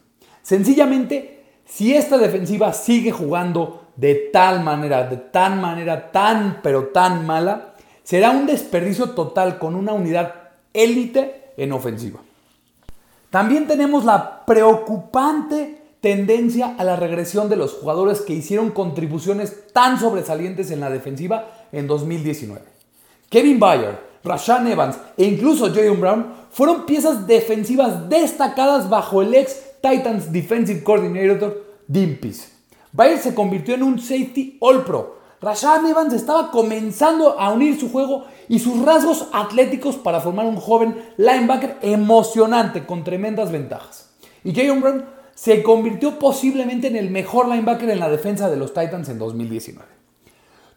Sencillamente, 0.42 1.42
si 1.64 1.94
esta 1.94 2.16
defensiva 2.16 2.72
sigue 2.72 3.10
jugando 3.10 3.88
de 3.96 4.14
tal 4.32 4.62
manera, 4.62 5.02
de 5.08 5.16
tan 5.16 5.60
manera, 5.60 6.12
tan 6.12 6.60
pero 6.62 6.88
tan 6.88 7.26
mala, 7.26 7.74
será 8.04 8.30
un 8.30 8.46
desperdicio 8.46 9.10
total 9.10 9.58
con 9.58 9.74
una 9.74 9.92
unidad 9.92 10.37
élite 10.72 11.52
en 11.56 11.72
ofensiva. 11.72 12.20
También 13.30 13.66
tenemos 13.66 14.04
la 14.04 14.46
preocupante 14.46 15.78
tendencia 16.00 16.76
a 16.78 16.84
la 16.84 16.96
regresión 16.96 17.48
de 17.48 17.56
los 17.56 17.74
jugadores 17.74 18.20
que 18.20 18.32
hicieron 18.32 18.70
contribuciones 18.70 19.72
tan 19.72 19.98
sobresalientes 19.98 20.70
en 20.70 20.80
la 20.80 20.90
defensiva 20.90 21.50
en 21.72 21.86
2019. 21.86 22.62
Kevin 23.28 23.58
Bayer, 23.58 23.98
Rashan 24.24 24.66
Evans 24.66 24.98
e 25.16 25.24
incluso 25.24 25.68
Jalen 25.68 26.00
Brown 26.00 26.26
fueron 26.50 26.86
piezas 26.86 27.26
defensivas 27.26 28.08
destacadas 28.08 28.88
bajo 28.88 29.22
el 29.22 29.34
ex 29.34 29.56
Titans 29.82 30.32
Defensive 30.32 30.82
Coordinator 30.82 31.64
Dean 31.86 32.16
Pease. 32.20 32.48
Bayer 32.92 33.18
se 33.18 33.34
convirtió 33.34 33.74
en 33.74 33.82
un 33.82 33.98
safety 33.98 34.56
all 34.60 34.84
pro 34.84 35.17
Rashan 35.40 35.86
Evans 35.86 36.12
estaba 36.14 36.50
comenzando 36.50 37.38
a 37.38 37.52
unir 37.52 37.78
su 37.78 37.90
juego 37.90 38.26
y 38.48 38.58
sus 38.58 38.84
rasgos 38.84 39.28
atléticos 39.32 39.96
para 39.96 40.20
formar 40.20 40.46
un 40.46 40.56
joven 40.56 40.96
linebacker 41.16 41.76
emocionante 41.82 42.84
con 42.84 43.04
tremendas 43.04 43.52
ventajas. 43.52 44.10
Y 44.42 44.54
Jayon 44.54 44.80
Brown 44.80 45.04
se 45.34 45.62
convirtió 45.62 46.18
posiblemente 46.18 46.88
en 46.88 46.96
el 46.96 47.10
mejor 47.10 47.46
linebacker 47.48 47.90
en 47.90 48.00
la 48.00 48.10
defensa 48.10 48.50
de 48.50 48.56
los 48.56 48.74
Titans 48.74 49.08
en 49.08 49.18
2019. 49.18 49.88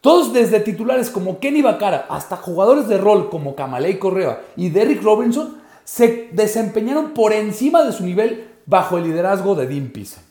Todos 0.01 0.33
desde 0.33 0.59
titulares 0.59 1.09
como 1.09 1.39
Kenny 1.39 1.61
Bacara 1.61 2.05
hasta 2.09 2.37
jugadores 2.37 2.87
de 2.87 2.97
rol 2.97 3.29
como 3.29 3.55
Kamalei 3.55 3.97
Correa 3.97 4.41
y 4.55 4.69
Derrick 4.69 5.01
Robinson 5.01 5.57
se 5.83 6.29
desempeñaron 6.31 7.13
por 7.13 7.33
encima 7.33 7.83
de 7.83 7.91
su 7.91 8.03
nivel 8.03 8.47
bajo 8.65 8.97
el 8.97 9.05
liderazgo 9.05 9.55
de 9.55 9.67
Dean 9.67 9.89
Pease. 9.89 10.30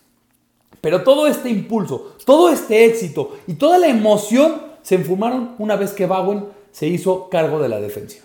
Pero 0.80 1.02
todo 1.02 1.26
este 1.26 1.50
impulso, 1.50 2.16
todo 2.24 2.48
este 2.48 2.86
éxito 2.86 3.36
y 3.46 3.54
toda 3.54 3.78
la 3.78 3.88
emoción 3.88 4.62
se 4.82 4.94
enfumaron 4.94 5.54
una 5.58 5.76
vez 5.76 5.92
que 5.92 6.06
Bowen 6.06 6.46
se 6.72 6.86
hizo 6.86 7.28
cargo 7.28 7.60
de 7.60 7.68
la 7.68 7.80
defensiva. 7.80 8.24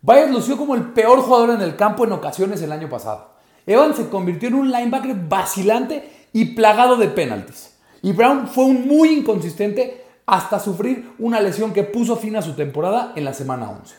Byers 0.00 0.30
lució 0.30 0.56
como 0.56 0.74
el 0.74 0.92
peor 0.92 1.20
jugador 1.20 1.50
en 1.50 1.60
el 1.60 1.76
campo 1.76 2.04
en 2.04 2.12
ocasiones 2.12 2.62
el 2.62 2.72
año 2.72 2.88
pasado. 2.88 3.30
Evans 3.66 3.96
se 3.96 4.08
convirtió 4.08 4.48
en 4.48 4.54
un 4.54 4.70
linebacker 4.70 5.14
vacilante 5.28 6.10
y 6.32 6.54
plagado 6.54 6.96
de 6.96 7.08
penalties. 7.08 7.76
Y 8.00 8.12
Brown 8.12 8.46
fue 8.48 8.64
un 8.64 8.86
muy 8.86 9.10
inconsistente 9.10 10.04
hasta 10.24 10.60
sufrir 10.60 11.12
una 11.18 11.40
lesión 11.40 11.72
que 11.72 11.84
puso 11.84 12.16
fin 12.16 12.36
a 12.36 12.42
su 12.42 12.52
temporada 12.54 13.12
en 13.16 13.24
la 13.24 13.34
semana 13.34 13.70
11. 13.70 13.94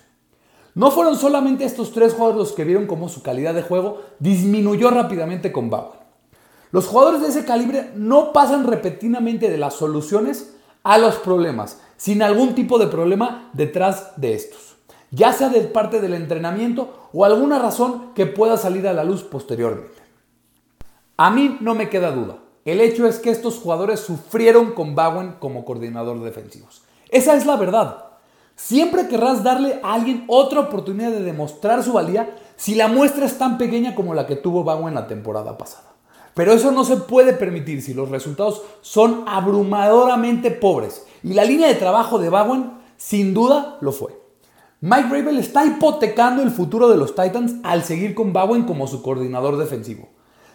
No 0.75 0.91
fueron 0.91 1.17
solamente 1.17 1.65
estos 1.65 1.91
tres 1.91 2.13
jugadores 2.13 2.39
los 2.39 2.53
que 2.53 2.63
vieron 2.63 2.87
cómo 2.87 3.09
su 3.09 3.21
calidad 3.21 3.53
de 3.53 3.63
juego 3.63 4.01
disminuyó 4.19 4.89
rápidamente 4.89 5.51
con 5.51 5.69
Bowen. 5.69 5.98
Los 6.71 6.87
jugadores 6.87 7.21
de 7.21 7.29
ese 7.29 7.45
calibre 7.45 7.91
no 7.95 8.31
pasan 8.31 8.65
repetidamente 8.67 9.49
de 9.49 9.57
las 9.57 9.73
soluciones 9.73 10.55
a 10.83 10.97
los 10.97 11.15
problemas, 11.15 11.79
sin 11.97 12.21
algún 12.21 12.55
tipo 12.55 12.77
de 12.77 12.87
problema 12.87 13.49
detrás 13.53 14.11
de 14.17 14.33
estos, 14.35 14.77
ya 15.11 15.33
sea 15.33 15.49
de 15.49 15.61
parte 15.61 15.99
del 15.99 16.13
entrenamiento 16.13 17.09
o 17.11 17.25
alguna 17.25 17.59
razón 17.59 18.13
que 18.13 18.25
pueda 18.25 18.55
salir 18.57 18.87
a 18.87 18.93
la 18.93 19.03
luz 19.03 19.23
posteriormente. 19.23 19.99
A 21.17 21.31
mí 21.31 21.57
no 21.59 21.75
me 21.75 21.89
queda 21.89 22.11
duda, 22.11 22.37
el 22.65 22.81
hecho 22.81 23.07
es 23.07 23.17
que 23.17 23.31
estos 23.31 23.57
jugadores 23.57 23.99
sufrieron 23.99 24.73
con 24.73 24.93
Bowen 24.93 25.37
como 25.39 25.65
coordinador 25.65 26.21
defensivos. 26.21 26.83
Esa 27.09 27.35
es 27.35 27.45
la 27.45 27.55
verdad. 27.55 28.05
Siempre 28.55 29.07
querrás 29.07 29.43
darle 29.43 29.79
a 29.81 29.93
alguien 29.93 30.25
otra 30.27 30.59
oportunidad 30.59 31.11
de 31.11 31.23
demostrar 31.23 31.83
su 31.83 31.93
valía 31.93 32.35
si 32.57 32.75
la 32.75 32.87
muestra 32.87 33.25
es 33.25 33.37
tan 33.37 33.57
pequeña 33.57 33.95
como 33.95 34.13
la 34.13 34.27
que 34.27 34.35
tuvo 34.35 34.63
Bowen 34.63 34.93
la 34.93 35.07
temporada 35.07 35.57
pasada. 35.57 35.89
Pero 36.39 36.53
eso 36.53 36.71
no 36.71 36.85
se 36.85 36.95
puede 36.95 37.33
permitir 37.33 37.81
si 37.81 37.93
los 37.93 38.07
resultados 38.07 38.61
son 38.79 39.25
abrumadoramente 39.27 40.51
pobres. 40.51 41.05
Y 41.21 41.33
la 41.33 41.43
línea 41.43 41.67
de 41.67 41.75
trabajo 41.75 42.17
de 42.17 42.29
Bowen 42.29 42.71
sin 42.95 43.33
duda 43.33 43.77
lo 43.81 43.91
fue. 43.91 44.17
Mike 44.79 45.09
Rabel 45.09 45.37
está 45.37 45.65
hipotecando 45.65 46.41
el 46.41 46.51
futuro 46.51 46.87
de 46.87 46.95
los 46.95 47.13
Titans 47.13 47.55
al 47.63 47.83
seguir 47.83 48.15
con 48.15 48.31
Bowen 48.31 48.63
como 48.63 48.87
su 48.87 49.01
coordinador 49.01 49.57
defensivo. 49.57 50.07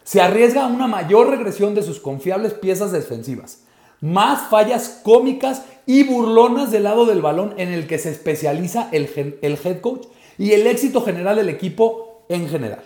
Se 0.04 0.22
arriesga 0.22 0.64
a 0.64 0.68
una 0.68 0.86
mayor 0.86 1.28
regresión 1.28 1.74
de 1.74 1.82
sus 1.82 2.00
confiables 2.00 2.54
piezas 2.54 2.90
defensivas, 2.90 3.64
más 4.00 4.48
fallas 4.48 5.02
cómicas 5.04 5.64
y 5.84 6.04
burlonas 6.04 6.70
del 6.70 6.84
lado 6.84 7.04
del 7.04 7.20
balón 7.20 7.52
en 7.58 7.74
el 7.74 7.86
que 7.86 7.98
se 7.98 8.10
especializa 8.10 8.88
el, 8.90 9.38
el 9.42 9.58
head 9.62 9.82
coach 9.82 10.06
y 10.38 10.52
el 10.52 10.66
éxito 10.66 11.02
general 11.02 11.36
del 11.36 11.50
equipo 11.50 12.24
en 12.30 12.48
general. 12.48 12.84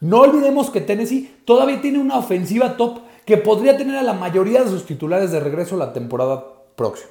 No 0.00 0.20
olvidemos 0.20 0.70
que 0.70 0.80
Tennessee 0.80 1.42
todavía 1.44 1.80
tiene 1.80 1.98
una 1.98 2.18
ofensiva 2.18 2.76
top 2.76 3.00
que 3.24 3.36
podría 3.36 3.76
tener 3.76 3.96
a 3.96 4.02
la 4.02 4.12
mayoría 4.12 4.62
de 4.62 4.70
sus 4.70 4.86
titulares 4.86 5.32
de 5.32 5.40
regreso 5.40 5.76
la 5.76 5.92
temporada 5.92 6.44
próxima. 6.76 7.10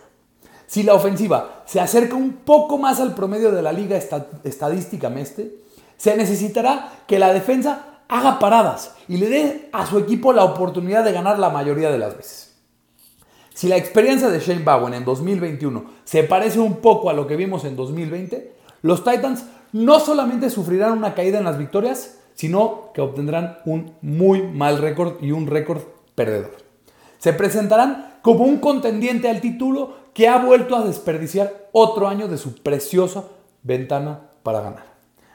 Si 0.68 0.84
la 0.84 0.94
ofensiva 0.94 1.64
se 1.66 1.80
acerca 1.80 2.16
un 2.16 2.34
poco 2.34 2.78
más 2.78 3.00
al 3.00 3.14
promedio 3.14 3.52
de 3.52 3.62
la 3.62 3.72
liga 3.72 3.98
estadísticamente, 4.44 5.62
se 5.98 6.16
necesitará 6.18 7.04
que 7.08 7.20
la 7.20 7.34
defensa 7.34 8.02
haga 8.08 8.40
paradas 8.40 8.96
y 9.08 9.18
le 9.18 9.30
dé 9.30 9.70
a 9.74 9.86
su 9.86 10.00
equipo 10.00 10.34
la 10.34 10.44
oportunidad 10.44 11.04
de 11.04 11.12
ganar 11.12 11.40
la 11.40 11.50
mayoría 11.50 11.92
de 11.92 11.98
las 11.98 12.16
veces. 12.16 12.56
Si 13.54 13.68
la 13.68 13.78
experiencia 13.78 14.30
de 14.30 14.40
Shane 14.40 14.64
Bowen 14.64 14.94
en 14.94 15.06
2021 15.06 15.86
se 16.04 16.24
parece 16.24 16.60
un 16.60 16.78
poco 16.78 17.10
a 17.10 17.14
lo 17.14 17.26
que 17.26 17.36
vimos 17.36 17.64
en 17.64 17.76
2020, 17.76 18.54
los 18.82 19.04
Titans 19.04 19.46
no 19.72 20.00
solamente 20.00 20.50
sufrirán 20.50 20.94
una 20.94 21.14
caída 21.14 21.40
en 21.40 21.46
las 21.46 21.58
victorias, 21.58 22.18
sino 22.36 22.92
que 22.94 23.02
obtendrán 23.02 23.58
un 23.66 23.94
muy 24.02 24.44
mal 24.44 24.78
récord 24.78 25.16
y 25.22 25.32
un 25.32 25.48
récord 25.48 25.82
perdedor. 26.14 26.52
Se 27.18 27.34
presentarán 27.34 28.20
como 28.22 28.44
un 28.44 28.58
contendiente 28.58 29.30
al 29.30 29.42
título 29.42 30.06
que 30.14 30.28
ha 30.28 30.38
vuelto 30.38 30.76
a 30.76 30.86
desperdiciar 30.86 31.70
otro 31.72 32.08
año 32.08 32.28
de 32.28 32.38
su 32.38 32.56
preciosa 32.56 33.26
ventana 33.64 34.30
para 34.44 34.62
ganar. 34.62 34.86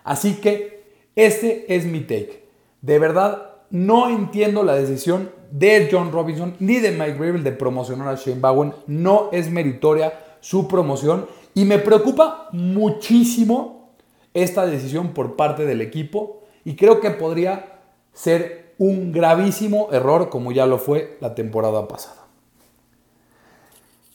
Así 0.05 0.35
que 0.35 0.85
este 1.17 1.75
es 1.75 1.85
mi 1.85 2.01
take. 2.01 2.45
De 2.81 2.99
verdad, 2.99 3.51
no 3.71 4.09
entiendo 4.09 4.63
la 4.63 4.75
decisión 4.75 5.31
de 5.51 5.89
John 5.91 6.13
Robinson 6.13 6.55
ni 6.61 6.77
de 6.77 6.93
Mike 6.93 7.19
Gravel 7.19 7.45
de 7.45 7.53
promocionar 7.53 8.09
a 8.09 8.15
Shane 8.15 8.41
Bowen. 8.41 8.73
No 8.87 9.29
es 9.33 9.51
meritoria 9.51 10.13
su 10.41 10.69
promoción 10.69 11.27
y 11.55 11.65
me 11.65 11.79
preocupa 11.79 12.49
muchísimo 12.53 13.91
esta 14.33 14.67
decisión 14.67 15.13
por 15.13 15.37
parte 15.37 15.67
del 15.67 15.81
equipo 15.81 16.40
y 16.65 16.77
creo 16.77 17.01
que 17.01 17.11
podría 17.11 17.81
ser 18.13 18.75
un 18.79 19.13
gravísimo 19.13 19.89
error 19.93 20.31
como 20.31 20.53
ya 20.53 20.67
lo 20.67 20.79
fue 20.79 21.19
la 21.21 21.35
temporada 21.35 21.87
pasada. 21.87 22.17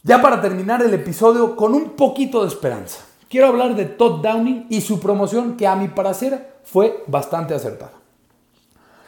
Ya 0.04 0.22
para 0.22 0.42
terminar 0.42 0.82
el 0.82 0.94
episodio 0.94 1.56
con 1.56 1.74
un 1.74 1.92
poquito 1.92 2.42
de 2.42 2.48
esperanza, 2.48 3.06
quiero 3.30 3.48
hablar 3.48 3.76
de 3.76 3.86
Todd 3.86 4.22
Downing 4.22 4.68
y 4.70 4.82
su 4.82 5.00
promoción 5.00 5.58
que 5.58 5.68
a 5.68 5.76
mi 5.76 5.88
parecer 5.88 6.60
fue 6.64 7.04
bastante 7.08 7.54
acertada. 7.54 7.94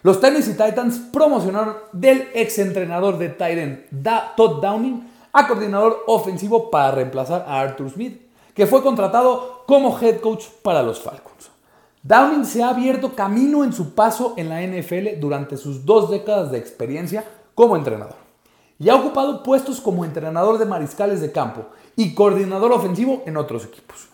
Los 0.03 0.19
Tennessee 0.21 0.53
Titans 0.53 0.99
promocionaron 1.11 1.75
del 1.91 2.29
exentrenador 2.33 3.17
de 3.17 3.29
Titan 3.29 3.85
Todd 4.35 4.61
Downing 4.61 5.07
a 5.33 5.47
coordinador 5.47 6.03
ofensivo 6.07 6.71
para 6.71 6.91
reemplazar 6.91 7.45
a 7.47 7.59
Arthur 7.59 7.91
Smith, 7.91 8.21
que 8.53 8.65
fue 8.65 8.81
contratado 8.81 9.63
como 9.67 9.99
head 9.99 10.19
coach 10.19 10.45
para 10.63 10.81
los 10.81 10.99
Falcons. 10.99 11.51
Downing 12.03 12.45
se 12.45 12.63
ha 12.63 12.69
abierto 12.69 13.15
camino 13.15 13.63
en 13.63 13.73
su 13.73 13.93
paso 13.93 14.33
en 14.37 14.49
la 14.49 14.61
NFL 14.61 15.19
durante 15.19 15.57
sus 15.57 15.85
dos 15.85 16.09
décadas 16.09 16.51
de 16.51 16.57
experiencia 16.57 17.25
como 17.55 17.75
entrenador. 17.75 18.27
y 18.79 18.89
ha 18.89 18.95
ocupado 18.95 19.41
puestos 19.41 19.81
como 19.81 20.05
entrenador 20.05 20.59
de 20.59 20.65
mariscales 20.65 21.19
de 21.19 21.31
campo 21.31 21.65
y 21.95 22.13
coordinador 22.13 22.71
ofensivo 22.71 23.23
en 23.25 23.35
otros 23.35 23.65
equipos. 23.65 24.07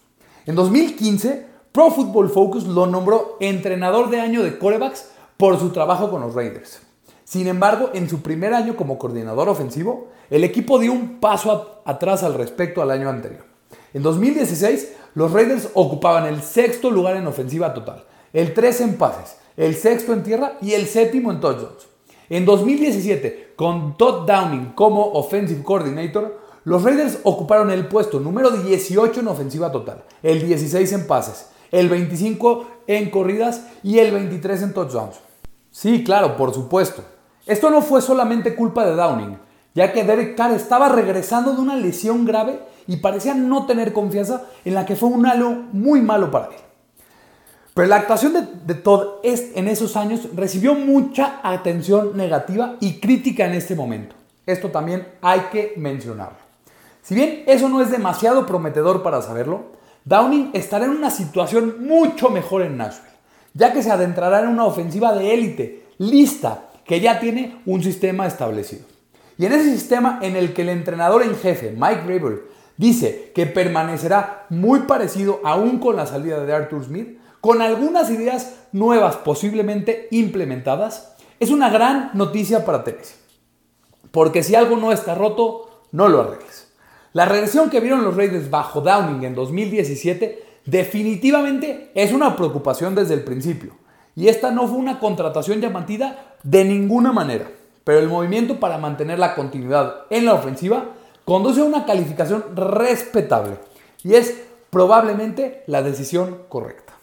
En 0.45 0.55
2015, 0.55 1.45
Pro 1.73 1.91
Football 1.91 2.29
Focus 2.29 2.65
lo 2.65 2.85
nombró 2.85 3.35
entrenador 3.41 4.09
de 4.09 4.21
año 4.21 4.41
de 4.41 4.57
corebacks 4.57 5.09
por 5.35 5.59
su 5.59 5.71
trabajo 5.71 6.09
con 6.09 6.21
los 6.21 6.33
Raiders. 6.33 6.79
Sin 7.25 7.47
embargo, 7.47 7.89
en 7.93 8.09
su 8.09 8.21
primer 8.21 8.53
año 8.53 8.75
como 8.75 8.97
coordinador 8.97 9.49
ofensivo, 9.49 10.09
el 10.29 10.43
equipo 10.43 10.79
dio 10.79 10.93
un 10.93 11.19
paso 11.19 11.81
atrás 11.83 12.23
al 12.23 12.35
respecto 12.35 12.81
al 12.81 12.91
año 12.91 13.09
anterior. 13.09 13.43
En 13.93 14.03
2016, 14.03 14.93
los 15.15 15.31
Raiders 15.31 15.69
ocupaban 15.73 16.25
el 16.25 16.41
sexto 16.41 16.89
lugar 16.89 17.17
en 17.17 17.27
ofensiva 17.27 17.73
total, 17.73 18.03
el 18.33 18.53
3 18.53 18.81
en 18.81 18.97
pases, 18.97 19.37
el 19.57 19.75
sexto 19.75 20.13
en 20.13 20.23
tierra 20.23 20.57
y 20.61 20.73
el 20.73 20.87
séptimo 20.87 21.31
en 21.31 21.39
touchdowns. 21.39 21.87
En 22.29 22.45
2017, 22.45 23.53
con 23.55 23.97
Todd 23.97 24.25
Downing 24.25 24.73
como 24.73 25.11
offensive 25.13 25.63
coordinator, 25.63 26.39
los 26.63 26.81
Raiders 26.83 27.19
ocuparon 27.23 27.69
el 27.69 27.87
puesto 27.87 28.19
número 28.19 28.49
18 28.49 29.19
en 29.19 29.27
ofensiva 29.27 29.71
total, 29.71 30.03
el 30.23 30.45
16 30.47 30.93
en 30.93 31.07
pases, 31.07 31.49
el 31.71 31.89
25 31.89 32.67
en 32.87 33.09
corridas 33.09 33.67
y 33.83 33.99
el 33.99 34.11
23 34.11 34.63
en 34.63 34.73
touchdowns. 34.73 35.17
Sí, 35.71 36.03
claro, 36.03 36.37
por 36.37 36.53
supuesto. 36.53 37.03
Esto 37.45 37.69
no 37.69 37.81
fue 37.81 38.01
solamente 38.01 38.55
culpa 38.55 38.85
de 38.85 38.95
Downing, 38.95 39.37
ya 39.75 39.91
que 39.91 40.03
Derek 40.03 40.35
Carr 40.35 40.53
estaba 40.53 40.87
regresando 40.87 41.53
de 41.53 41.61
una 41.61 41.75
lesión 41.75 42.25
grave 42.25 42.59
y 42.87 42.97
parecía 42.97 43.33
no 43.33 43.65
tener 43.65 43.93
confianza 43.93 44.43
en 44.65 44.73
la 44.73 44.85
que 44.85 44.95
fue 44.95 45.09
un 45.09 45.25
halo 45.25 45.49
muy 45.71 46.01
malo 46.01 46.31
para 46.31 46.47
él. 46.47 46.63
Pero 47.73 47.87
la 47.87 47.95
actuación 47.97 48.33
de, 48.65 48.75
Todd 48.75 49.19
en 49.23 49.67
esos 49.67 49.97
años 49.97 50.27
recibió 50.35 50.75
mucha 50.75 51.39
atención 51.41 52.15
negativa 52.15 52.75
y 52.79 52.99
crítica 52.99 53.45
en 53.45 53.53
este 53.53 53.75
momento. 53.75 54.15
Esto 54.45 54.69
también 54.69 55.07
hay 55.21 55.41
que 55.51 55.73
mencionarlo. 55.77 56.37
Si 57.01 57.15
bien 57.15 57.43
eso 57.47 57.69
no 57.69 57.81
es 57.81 57.89
demasiado 57.89 58.45
prometedor 58.45 59.01
para 59.01 59.21
saberlo, 59.21 59.73
Downing 60.05 60.51
estará 60.53 60.85
en 60.85 60.91
una 60.91 61.09
situación 61.09 61.87
mucho 61.87 62.29
mejor 62.29 62.61
en 62.61 62.77
Nashville, 62.77 63.17
ya 63.53 63.73
que 63.73 63.81
se 63.81 63.91
adentrará 63.91 64.41
en 64.41 64.49
una 64.49 64.65
ofensiva 64.65 65.13
de 65.13 65.33
élite, 65.33 65.85
lista, 65.97 66.69
que 66.85 66.99
ya 66.99 67.19
tiene 67.19 67.61
un 67.65 67.81
sistema 67.81 68.27
establecido. 68.27 68.85
Y 69.37 69.45
en 69.45 69.53
ese 69.53 69.71
sistema 69.71 70.19
en 70.21 70.35
el 70.35 70.53
que 70.53 70.61
el 70.61 70.69
entrenador 70.69 71.23
en 71.23 71.35
jefe, 71.35 71.71
Mike 71.71 72.01
Rabel, 72.01 72.41
dice 72.77 73.31
que 73.35 73.45
permanecerá 73.45 74.45
muy 74.49 74.81
parecido 74.81 75.41
aún 75.43 75.79
con 75.79 75.95
la 75.95 76.05
salida 76.05 76.43
de 76.45 76.53
Arthur 76.53 76.85
Smith, 76.85 77.19
con 77.41 77.61
algunas 77.61 78.09
ideas 78.09 78.55
nuevas 78.71 79.17
posiblemente 79.17 80.07
implementadas, 80.11 81.15
es 81.39 81.49
una 81.51 81.69
gran 81.69 82.11
noticia 82.13 82.63
para 82.63 82.83
Tennessee. 82.83 83.15
Porque 84.11 84.43
si 84.43 84.55
algo 84.55 84.77
no 84.77 84.91
está 84.91 85.15
roto, 85.15 85.83
no 85.91 86.07
lo 86.07 86.21
arregles. 86.21 86.71
La 87.13 87.25
regresión 87.25 87.69
que 87.69 87.79
vieron 87.79 88.03
los 88.03 88.15
Raiders 88.15 88.49
bajo 88.49 88.81
Downing 88.81 89.23
en 89.23 89.35
2017 89.35 90.43
definitivamente 90.65 91.91
es 91.95 92.13
una 92.13 92.35
preocupación 92.35 92.95
desde 92.95 93.13
el 93.13 93.23
principio. 93.23 93.75
Y 94.15 94.27
esta 94.27 94.51
no 94.51 94.67
fue 94.67 94.77
una 94.77 94.99
contratación 94.99 95.59
llamativa 95.59 96.35
de 96.43 96.63
ninguna 96.63 97.11
manera. 97.11 97.51
Pero 97.83 97.99
el 97.99 98.07
movimiento 98.07 98.59
para 98.59 98.77
mantener 98.77 99.19
la 99.19 99.35
continuidad 99.35 100.05
en 100.09 100.25
la 100.25 100.33
ofensiva 100.33 100.85
conduce 101.25 101.61
a 101.61 101.65
una 101.65 101.85
calificación 101.85 102.43
respetable. 102.55 103.57
Y 104.03 104.15
es 104.15 104.41
probablemente 104.69 105.63
la 105.67 105.81
decisión 105.81 106.39
correcta. 106.49 106.93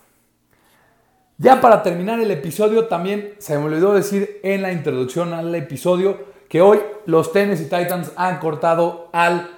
Ya 1.39 1.61
para 1.61 1.83
terminar 1.83 2.21
el 2.21 2.31
episodio, 2.31 2.87
también 2.87 3.35
se 3.39 3.57
me 3.57 3.65
olvidó 3.65 3.95
decir 3.95 4.41
en 4.43 4.61
la 4.61 4.73
introducción 4.73 5.33
al 5.33 5.55
episodio 5.55 6.19
que 6.49 6.61
hoy 6.61 6.81
los 7.07 7.33
Tennessee 7.33 7.65
Titans 7.65 8.13
han 8.17 8.41
cortado 8.41 9.09
al 9.13 9.49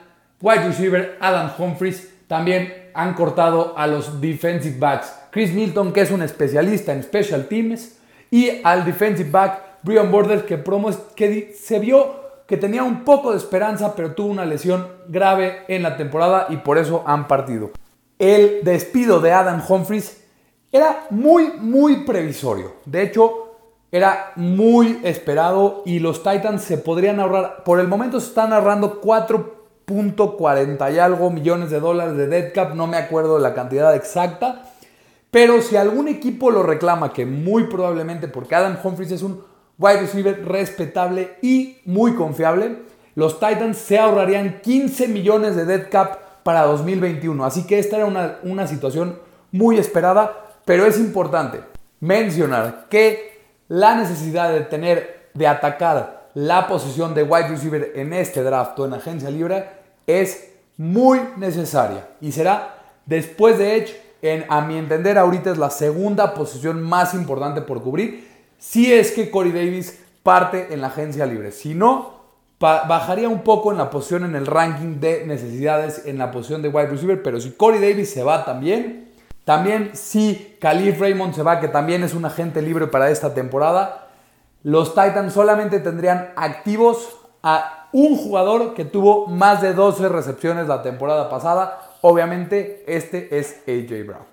wide 0.40 0.66
receiver 0.66 1.16
Adam 1.20 1.50
Humphries, 1.58 2.08
también 2.28 2.90
han 2.94 3.14
cortado 3.14 3.76
a 3.76 3.86
los 3.86 4.20
defensive 4.20 4.78
backs 4.78 5.12
Chris 5.32 5.52
Milton, 5.52 5.92
que 5.92 6.02
es 6.02 6.10
un 6.10 6.22
especialista 6.22 6.92
en 6.92 7.02
special 7.02 7.46
teams, 7.48 7.98
y 8.30 8.60
al 8.62 8.84
defensive 8.84 9.30
back 9.30 9.80
Brian 9.82 10.10
Borders, 10.10 10.42
que, 10.42 10.62
que 11.16 11.54
se 11.58 11.78
vio 11.78 12.21
que 12.52 12.58
tenía 12.58 12.82
un 12.82 13.02
poco 13.02 13.30
de 13.30 13.38
esperanza, 13.38 13.96
pero 13.96 14.12
tuvo 14.12 14.28
una 14.28 14.44
lesión 14.44 14.86
grave 15.08 15.64
en 15.68 15.82
la 15.82 15.96
temporada 15.96 16.48
y 16.50 16.58
por 16.58 16.76
eso 16.76 17.02
han 17.06 17.26
partido. 17.26 17.70
El 18.18 18.60
despido 18.62 19.20
de 19.20 19.32
Adam 19.32 19.62
Humphries 19.66 20.22
era 20.70 21.06
muy, 21.08 21.50
muy 21.58 22.04
previsorio. 22.04 22.74
De 22.84 23.04
hecho, 23.04 23.54
era 23.90 24.32
muy 24.36 25.00
esperado 25.02 25.82
y 25.86 25.98
los 25.98 26.22
Titans 26.22 26.60
se 26.60 26.76
podrían 26.76 27.20
ahorrar, 27.20 27.64
por 27.64 27.80
el 27.80 27.88
momento 27.88 28.20
se 28.20 28.26
están 28.26 28.52
ahorrando 28.52 29.00
4.40 29.00 30.94
y 30.94 30.98
algo 30.98 31.30
millones 31.30 31.70
de 31.70 31.80
dólares 31.80 32.18
de 32.18 32.26
dead 32.26 32.52
cap, 32.52 32.74
no 32.74 32.86
me 32.86 32.98
acuerdo 32.98 33.38
la 33.38 33.54
cantidad 33.54 33.96
exacta, 33.96 34.74
pero 35.30 35.62
si 35.62 35.76
algún 35.76 36.06
equipo 36.06 36.50
lo 36.50 36.62
reclama, 36.62 37.14
que 37.14 37.24
muy 37.24 37.64
probablemente 37.68 38.28
porque 38.28 38.54
Adam 38.56 38.76
Humphries 38.84 39.12
es 39.12 39.22
un 39.22 39.51
wide 39.82 40.00
receiver 40.00 40.44
respetable 40.46 41.36
y 41.42 41.78
muy 41.84 42.14
confiable, 42.14 42.78
los 43.14 43.40
Titans 43.40 43.76
se 43.76 43.98
ahorrarían 43.98 44.60
15 44.62 45.08
millones 45.08 45.56
de 45.56 45.66
dead 45.66 45.90
cap 45.90 46.42
para 46.44 46.62
2021. 46.62 47.44
Así 47.44 47.66
que 47.66 47.78
esta 47.78 47.96
era 47.96 48.06
una, 48.06 48.38
una 48.44 48.66
situación 48.66 49.18
muy 49.50 49.78
esperada 49.78 50.42
pero 50.64 50.86
es 50.86 50.98
importante 50.98 51.60
mencionar 52.00 52.86
que 52.88 53.40
la 53.68 53.94
necesidad 53.94 54.52
de 54.52 54.60
tener, 54.60 55.30
de 55.34 55.46
atacar 55.46 56.28
la 56.34 56.66
posición 56.66 57.14
de 57.14 57.22
wide 57.22 57.48
receiver 57.48 57.92
en 57.94 58.12
este 58.12 58.42
draft 58.42 58.78
o 58.78 58.86
en 58.86 58.94
agencia 58.94 59.30
libre 59.30 59.66
es 60.06 60.50
muy 60.76 61.20
necesaria 61.36 62.08
y 62.20 62.32
será 62.32 62.78
después 63.06 63.58
de 63.58 63.76
Edge, 63.76 64.00
en, 64.22 64.44
a 64.48 64.60
mi 64.60 64.78
entender 64.78 65.18
ahorita 65.18 65.50
es 65.50 65.58
la 65.58 65.70
segunda 65.70 66.32
posición 66.32 66.80
más 66.80 67.12
importante 67.12 67.60
por 67.60 67.82
cubrir 67.82 68.30
si 68.62 68.92
es 68.92 69.10
que 69.10 69.28
Corey 69.28 69.50
Davis 69.50 69.98
parte 70.22 70.68
en 70.70 70.82
la 70.82 70.86
agencia 70.86 71.26
libre. 71.26 71.50
Si 71.50 71.74
no, 71.74 72.22
bajaría 72.60 73.28
un 73.28 73.40
poco 73.40 73.72
en 73.72 73.78
la 73.78 73.90
posición 73.90 74.24
en 74.24 74.36
el 74.36 74.46
ranking 74.46 75.00
de 75.00 75.26
necesidades 75.26 76.06
en 76.06 76.16
la 76.16 76.30
posición 76.30 76.62
de 76.62 76.68
wide 76.68 76.86
receiver, 76.86 77.24
pero 77.24 77.40
si 77.40 77.50
Corey 77.50 77.80
Davis 77.80 78.12
se 78.12 78.22
va 78.22 78.44
también, 78.44 79.10
también 79.44 79.90
si 79.94 80.56
Khalif 80.60 81.00
Raymond 81.00 81.34
se 81.34 81.42
va, 81.42 81.58
que 81.58 81.66
también 81.66 82.04
es 82.04 82.14
un 82.14 82.24
agente 82.24 82.62
libre 82.62 82.86
para 82.86 83.10
esta 83.10 83.34
temporada, 83.34 84.10
los 84.62 84.90
Titans 84.90 85.32
solamente 85.32 85.80
tendrían 85.80 86.30
activos 86.36 87.16
a 87.42 87.88
un 87.90 88.16
jugador 88.16 88.74
que 88.74 88.84
tuvo 88.84 89.26
más 89.26 89.60
de 89.60 89.74
12 89.74 90.08
recepciones 90.08 90.68
la 90.68 90.82
temporada 90.82 91.28
pasada. 91.28 91.80
Obviamente 92.00 92.84
este 92.86 93.36
es 93.40 93.56
AJ 93.66 94.06
Brown. 94.06 94.26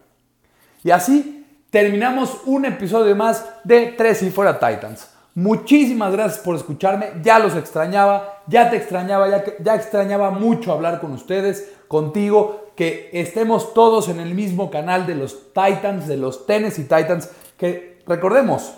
Y 0.83 0.91
así 0.91 1.38
terminamos 1.69 2.37
un 2.45 2.65
episodio 2.65 3.15
más 3.15 3.45
de 3.63 3.93
Tres 3.97 4.23
y 4.23 4.31
Fuera 4.31 4.59
Titans. 4.59 5.09
Muchísimas 5.35 6.11
gracias 6.11 6.39
por 6.39 6.55
escucharme. 6.55 7.11
Ya 7.21 7.39
los 7.39 7.55
extrañaba, 7.55 8.41
ya 8.47 8.69
te 8.69 8.77
extrañaba, 8.77 9.29
ya, 9.29 9.43
ya 9.59 9.75
extrañaba 9.75 10.31
mucho 10.31 10.71
hablar 10.71 10.99
con 10.99 11.11
ustedes, 11.13 11.71
contigo 11.87 12.71
que 12.75 13.09
estemos 13.13 13.73
todos 13.73 14.09
en 14.09 14.19
el 14.19 14.33
mismo 14.33 14.71
canal 14.71 15.05
de 15.05 15.15
los 15.15 15.53
Titans, 15.53 16.07
de 16.07 16.17
los 16.17 16.45
Tennessee 16.45 16.83
Titans, 16.83 17.29
que 17.57 18.01
recordemos, 18.07 18.73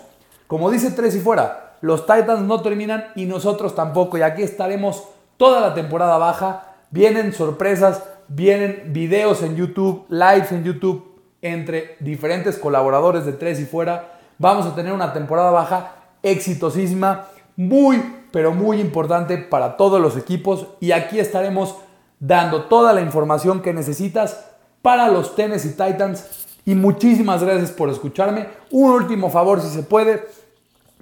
como 0.46 0.70
dice 0.70 0.90
Tres 0.90 1.14
y 1.14 1.20
fuera, 1.20 1.76
los 1.80 2.02
Titans 2.04 2.42
no 2.42 2.62
terminan 2.62 3.06
y 3.14 3.26
nosotros 3.26 3.74
tampoco, 3.74 4.18
y 4.18 4.22
aquí 4.22 4.42
estaremos 4.42 5.04
toda 5.36 5.60
la 5.60 5.74
temporada 5.74 6.18
baja, 6.18 6.74
vienen 6.90 7.32
sorpresas, 7.32 8.02
vienen 8.28 8.92
videos 8.92 9.42
en 9.42 9.56
YouTube, 9.56 10.04
lives 10.08 10.52
en 10.52 10.64
YouTube 10.64 11.11
entre 11.42 11.96
diferentes 12.00 12.56
colaboradores 12.56 13.26
de 13.26 13.32
Tres 13.32 13.60
y 13.60 13.66
fuera, 13.66 14.18
vamos 14.38 14.64
a 14.66 14.74
tener 14.74 14.92
una 14.92 15.12
temporada 15.12 15.50
baja 15.50 15.96
exitosísima, 16.22 17.26
muy, 17.56 18.02
pero 18.30 18.52
muy 18.52 18.80
importante 18.80 19.36
para 19.36 19.76
todos 19.76 20.00
los 20.00 20.16
equipos, 20.16 20.68
y 20.80 20.92
aquí 20.92 21.18
estaremos 21.18 21.76
dando 22.20 22.62
toda 22.64 22.92
la 22.92 23.00
información 23.00 23.60
que 23.60 23.74
necesitas 23.74 24.44
para 24.80 25.08
los 25.08 25.34
Tennessee 25.34 25.70
Titans. 25.70 26.46
Y 26.64 26.76
muchísimas 26.76 27.42
gracias 27.42 27.72
por 27.72 27.90
escucharme. 27.90 28.46
Un 28.70 28.92
último 28.92 29.30
favor, 29.30 29.60
si 29.60 29.68
se 29.68 29.82
puede, 29.82 30.24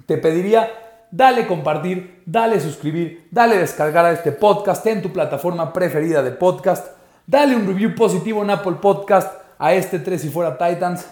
te 0.07 0.17
pediría, 0.17 0.67
dale 1.11 1.45
compartir, 1.45 2.23
dale 2.25 2.59
suscribir, 2.59 3.27
dale 3.29 3.57
descargar 3.57 4.05
a 4.05 4.11
este 4.11 4.31
podcast 4.31 4.85
en 4.87 5.03
tu 5.03 5.13
plataforma 5.13 5.71
preferida 5.71 6.23
de 6.23 6.31
podcast. 6.31 6.87
Dale 7.27 7.55
un 7.55 7.67
review 7.67 7.93
positivo 7.93 8.41
en 8.41 8.49
Apple 8.49 8.77
Podcast 8.81 9.40
a 9.61 9.73
este 9.73 9.99
3 9.99 10.25
y 10.25 10.29
fuera 10.29 10.57
Titans. 10.57 11.05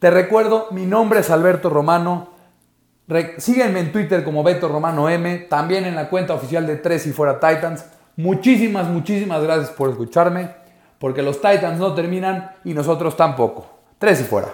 Te 0.00 0.10
recuerdo, 0.10 0.66
mi 0.72 0.84
nombre 0.84 1.20
es 1.20 1.30
Alberto 1.30 1.70
Romano. 1.70 2.30
sígueme 3.38 3.80
en 3.80 3.92
Twitter 3.92 4.24
como 4.24 4.42
Beto 4.42 4.68
Romano 4.68 5.08
M, 5.08 5.38
también 5.48 5.86
en 5.86 5.94
la 5.94 6.10
cuenta 6.10 6.34
oficial 6.34 6.66
de 6.66 6.76
3 6.76 7.06
y 7.06 7.12
fuera 7.12 7.38
Titans. 7.38 7.86
Muchísimas, 8.16 8.88
muchísimas 8.88 9.42
gracias 9.42 9.70
por 9.70 9.90
escucharme, 9.90 10.50
porque 10.98 11.22
los 11.22 11.40
Titans 11.40 11.78
no 11.78 11.94
terminan 11.94 12.50
y 12.64 12.74
nosotros 12.74 13.16
tampoco. 13.16 13.66
Tres 13.98 14.20
y 14.20 14.24
fuera. 14.24 14.48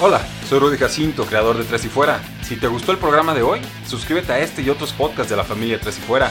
Hola, 0.00 0.20
soy 0.48 0.58
Rudy 0.58 0.76
Jacinto, 0.76 1.24
creador 1.24 1.56
de 1.56 1.64
Tres 1.64 1.84
y 1.84 1.88
Fuera. 1.88 2.20
Si 2.42 2.56
te 2.56 2.66
gustó 2.66 2.92
el 2.92 2.98
programa 2.98 3.32
de 3.32 3.42
hoy, 3.42 3.60
suscríbete 3.86 4.32
a 4.32 4.40
este 4.40 4.60
y 4.60 4.68
otros 4.68 4.92
podcasts 4.92 5.30
de 5.30 5.36
la 5.36 5.44
familia 5.44 5.80
Tres 5.80 5.98
y 5.98 6.02
Fuera. 6.02 6.30